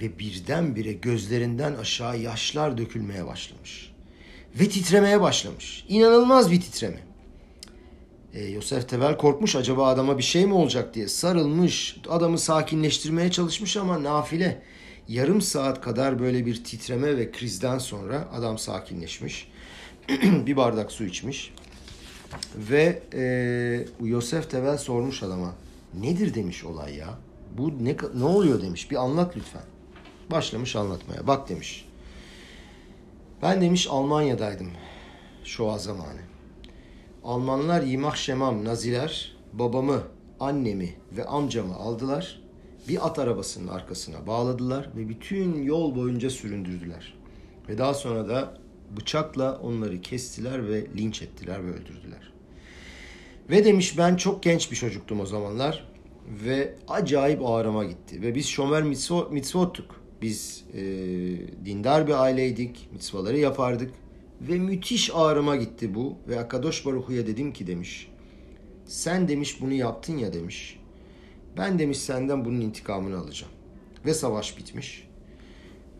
ve 0.00 0.18
birdenbire 0.18 0.92
gözlerinden 0.92 1.74
aşağı 1.74 2.18
yaşlar 2.18 2.78
dökülmeye 2.78 3.26
başlamış. 3.26 3.92
Ve 4.60 4.68
titremeye 4.68 5.20
başlamış. 5.20 5.84
İnanılmaz 5.88 6.50
bir 6.50 6.60
titreme. 6.60 7.00
E, 8.34 8.44
Yosef 8.44 8.88
Tevel 8.88 9.16
korkmuş 9.16 9.56
acaba 9.56 9.88
adama 9.88 10.18
bir 10.18 10.22
şey 10.22 10.46
mi 10.46 10.54
olacak 10.54 10.94
diye 10.94 11.08
sarılmış. 11.08 11.96
Adamı 12.08 12.38
sakinleştirmeye 12.38 13.30
çalışmış 13.30 13.76
ama 13.76 14.02
nafile. 14.02 14.62
Yarım 15.08 15.42
saat 15.42 15.80
kadar 15.80 16.18
böyle 16.18 16.46
bir 16.46 16.64
titreme 16.64 17.16
ve 17.16 17.30
krizden 17.30 17.78
sonra 17.78 18.28
adam 18.32 18.58
sakinleşmiş. 18.58 19.48
bir 20.22 20.56
bardak 20.56 20.92
su 20.92 21.04
içmiş. 21.04 21.54
Ve 22.56 23.02
e, 23.14 24.06
Yosef 24.06 24.50
Tevel 24.50 24.78
sormuş 24.78 25.22
adama. 25.22 25.54
Nedir 26.00 26.34
demiş 26.34 26.64
olay 26.64 26.94
ya? 26.96 27.18
Bu 27.58 27.84
ne, 27.84 27.96
ne 28.14 28.24
oluyor 28.24 28.62
demiş. 28.62 28.90
Bir 28.90 28.96
anlat 28.96 29.36
lütfen. 29.36 29.71
Başlamış 30.32 30.76
anlatmaya. 30.76 31.26
Bak 31.26 31.48
demiş. 31.48 31.88
Ben 33.42 33.60
demiş 33.60 33.86
Almanya'daydım. 33.90 34.70
Şoa 35.44 35.78
zamanı. 35.78 36.20
Almanlar 37.24 37.82
Yimah 37.82 38.16
Şemam 38.16 38.64
Naziler 38.64 39.36
babamı, 39.52 40.02
annemi 40.40 40.94
ve 41.16 41.24
amcamı 41.24 41.74
aldılar. 41.74 42.42
Bir 42.88 43.06
at 43.06 43.18
arabasının 43.18 43.68
arkasına 43.68 44.26
bağladılar 44.26 44.88
ve 44.96 45.08
bütün 45.08 45.62
yol 45.62 45.96
boyunca 45.96 46.30
süründürdüler. 46.30 47.14
Ve 47.68 47.78
daha 47.78 47.94
sonra 47.94 48.28
da 48.28 48.58
bıçakla 48.96 49.58
onları 49.58 50.00
kestiler 50.00 50.68
ve 50.68 50.86
linç 50.96 51.22
ettiler 51.22 51.64
ve 51.64 51.70
öldürdüler. 51.70 52.32
Ve 53.50 53.64
demiş 53.64 53.98
ben 53.98 54.16
çok 54.16 54.42
genç 54.42 54.70
bir 54.70 54.76
çocuktum 54.76 55.20
o 55.20 55.26
zamanlar 55.26 55.88
ve 56.44 56.74
acayip 56.88 57.46
ağrıma 57.46 57.84
gitti. 57.84 58.22
Ve 58.22 58.34
biz 58.34 58.46
şomer 58.46 58.82
mitzvottuk. 59.30 60.01
Biz 60.22 60.64
e, 60.74 60.82
dindar 61.64 62.06
bir 62.06 62.22
aileydik, 62.22 62.88
mitzvaları 62.92 63.38
yapardık. 63.38 63.90
Ve 64.40 64.58
müthiş 64.58 65.10
ağrıma 65.14 65.56
gitti 65.56 65.94
bu. 65.94 66.16
Ve 66.28 66.40
Akadosh 66.40 66.86
Baruhu'ya 66.86 67.26
dedim 67.26 67.52
ki 67.52 67.66
demiş. 67.66 68.08
Sen 68.86 69.28
demiş 69.28 69.60
bunu 69.60 69.72
yaptın 69.72 70.18
ya 70.18 70.32
demiş. 70.32 70.78
Ben 71.56 71.78
demiş 71.78 71.98
senden 71.98 72.44
bunun 72.44 72.60
intikamını 72.60 73.18
alacağım. 73.18 73.52
Ve 74.06 74.14
savaş 74.14 74.58
bitmiş. 74.58 75.08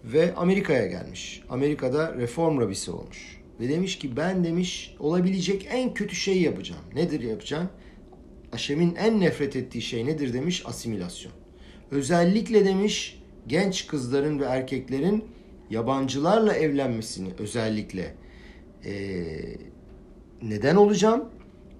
Ve 0.04 0.34
Amerika'ya 0.34 0.86
gelmiş. 0.86 1.42
Amerika'da 1.48 2.14
reform 2.14 2.60
rabisi 2.60 2.90
olmuş. 2.90 3.40
Ve 3.60 3.68
demiş 3.68 3.98
ki 3.98 4.16
ben 4.16 4.44
demiş 4.44 4.94
olabilecek 4.98 5.68
en 5.70 5.94
kötü 5.94 6.16
şeyi 6.16 6.42
yapacağım. 6.42 6.82
Nedir 6.94 7.20
yapacağım? 7.20 7.68
Aşem'in 8.52 8.94
en 8.94 9.20
nefret 9.20 9.56
ettiği 9.56 9.82
şey 9.82 10.06
nedir 10.06 10.32
demiş? 10.32 10.62
Asimilasyon. 10.66 11.32
Özellikle 11.90 12.64
demiş 12.64 13.21
genç 13.46 13.86
kızların 13.86 14.40
ve 14.40 14.44
erkeklerin 14.44 15.24
yabancılarla 15.70 16.54
evlenmesini 16.54 17.28
özellikle 17.38 18.14
eee, 18.84 19.58
neden 20.42 20.76
olacağım 20.76 21.24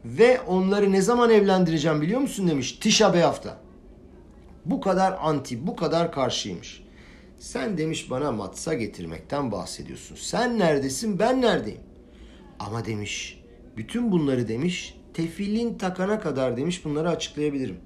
ve 0.05 0.41
onları 0.41 0.93
ne 0.93 1.03
zaman 1.03 1.31
evlendireceğim 1.31 2.03
biliyor 2.03 2.21
musun 2.21 2.49
demiş 2.49 2.73
Tişa 2.73 3.15
Beyaf'ta. 3.15 3.59
Bu 4.65 4.81
kadar 4.81 5.19
anti, 5.21 5.67
bu 5.67 5.77
kadar 5.77 6.13
karşıymış. 6.13 6.83
Sen 7.39 7.79
demiş 7.79 8.11
bana 8.11 8.33
matsa 8.33 8.75
getirmekten 8.75 9.53
bahsediyorsun. 9.53 10.17
Sen 10.17 10.59
neredesin, 10.59 11.19
ben 11.19 11.41
neredeyim? 11.41 11.81
Ama 12.59 12.85
demiş, 12.85 13.43
bütün 13.77 14.13
bunları 14.13 14.49
demiş, 14.49 14.99
tefilin 15.15 15.79
takana 15.79 16.21
kadar 16.21 16.57
demiş 16.57 16.85
bunları 16.85 17.11
açıklayabilirim. 17.11 17.77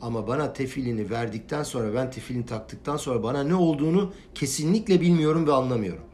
Ama 0.00 0.26
bana 0.26 0.52
tefilini 0.52 1.10
verdikten 1.10 1.62
sonra, 1.62 1.94
ben 1.94 2.10
tefilini 2.10 2.46
taktıktan 2.46 2.96
sonra 2.96 3.22
bana 3.22 3.42
ne 3.42 3.54
olduğunu 3.54 4.12
kesinlikle 4.34 5.00
bilmiyorum 5.00 5.46
ve 5.46 5.52
anlamıyorum. 5.52 6.04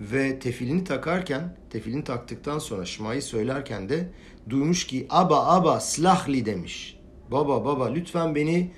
Ve 0.00 0.38
tefilini 0.38 0.84
takarken, 0.84 1.56
tefilini 1.70 2.04
taktıktan 2.04 2.58
sonra 2.58 2.84
Şma'yı 2.84 3.22
söylerken 3.22 3.88
de 3.88 4.10
duymuş 4.50 4.86
ki 4.86 5.06
aba 5.10 5.46
aba 5.46 5.80
slahli 5.80 6.46
demiş. 6.46 6.98
Baba 7.30 7.64
baba 7.64 7.86
lütfen 7.86 8.34
beni 8.34 8.70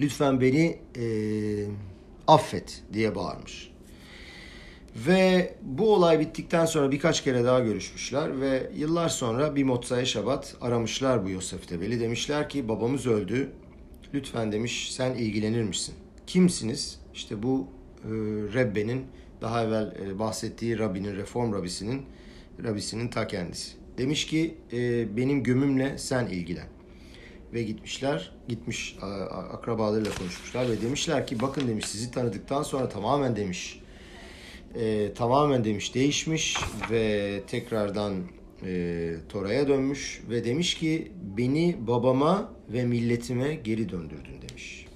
lütfen 0.00 0.40
beni 0.40 0.78
eee, 0.96 1.66
affet 2.26 2.82
diye 2.92 3.14
bağırmış. 3.14 3.72
Ve 4.96 5.54
bu 5.62 5.94
olay 5.94 6.20
bittikten 6.20 6.66
sonra 6.66 6.90
birkaç 6.90 7.24
kere 7.24 7.44
daha 7.44 7.60
görüşmüşler 7.60 8.40
ve 8.40 8.70
yıllar 8.76 9.08
sonra 9.08 9.56
bir 9.56 9.64
Motsaya 9.64 10.04
Şabat 10.04 10.56
aramışlar 10.60 11.24
bu 11.24 11.30
Yosef 11.30 11.68
Tebeli. 11.68 12.00
Demişler 12.00 12.48
ki 12.48 12.68
babamız 12.68 13.06
öldü. 13.06 13.50
Lütfen 14.14 14.52
demiş 14.52 14.92
sen 14.92 15.14
ilgilenir 15.14 15.62
misin? 15.62 15.94
Kimsiniz? 16.26 17.00
İşte 17.14 17.42
bu 17.42 17.66
e, 18.04 18.08
Rebbe'nin 18.54 19.06
daha 19.40 19.64
evvel 19.64 19.94
e, 20.06 20.18
bahsettiği 20.18 20.78
Rabbinin, 20.78 21.16
Reform 21.16 21.52
Rabbisinin 21.52 22.02
Rabbisinin 22.64 23.08
ta 23.08 23.26
kendisi. 23.26 23.72
Demiş 23.98 24.26
ki 24.26 24.54
e, 24.72 25.16
benim 25.16 25.42
gömümle 25.42 25.98
sen 25.98 26.26
ilgilen. 26.26 26.66
Ve 27.52 27.62
gitmişler, 27.62 28.32
gitmiş 28.48 28.96
akrabalarıyla 29.52 30.14
konuşmuşlar 30.14 30.70
ve 30.70 30.82
demişler 30.82 31.26
ki 31.26 31.40
bakın 31.40 31.68
demiş 31.68 31.86
sizi 31.86 32.10
tanıdıktan 32.10 32.62
sonra 32.62 32.88
tamamen 32.88 33.36
demiş 33.36 33.80
e, 34.74 35.12
tamamen 35.14 35.64
demiş 35.64 35.94
değişmiş 35.94 36.56
ve 36.90 37.42
tekrardan 37.46 38.14
e, 38.66 39.14
Tora'ya 39.28 39.68
dönmüş 39.68 40.22
ve 40.30 40.44
demiş 40.44 40.74
ki 40.74 41.12
beni 41.36 41.76
babama 41.80 42.52
ve 42.68 42.84
milletime 42.84 43.54
geri 43.54 43.88
döndürdün 43.88 44.42
demiş. 44.48 44.86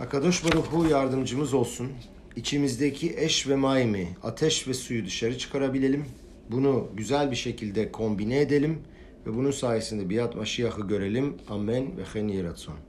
Akadosh 0.00 0.44
Baruhu 0.44 0.88
yardımcımız 0.88 1.54
olsun. 1.54 1.92
İçimizdeki 2.36 3.14
eş 3.16 3.48
ve 3.48 3.56
maimi, 3.56 4.08
ateş 4.22 4.68
ve 4.68 4.74
suyu 4.74 5.06
dışarı 5.06 5.38
çıkarabilelim. 5.38 6.04
Bunu 6.50 6.88
güzel 6.94 7.30
bir 7.30 7.36
şekilde 7.36 7.92
kombine 7.92 8.40
edelim 8.40 8.78
ve 9.26 9.34
bunun 9.34 9.50
sayesinde 9.50 10.10
biat 10.10 10.36
Maşiyah'ı 10.36 10.88
görelim. 10.88 11.36
Amen 11.48 11.96
ve 11.96 12.02
hen 12.12 12.28
yiratzon. 12.28 12.87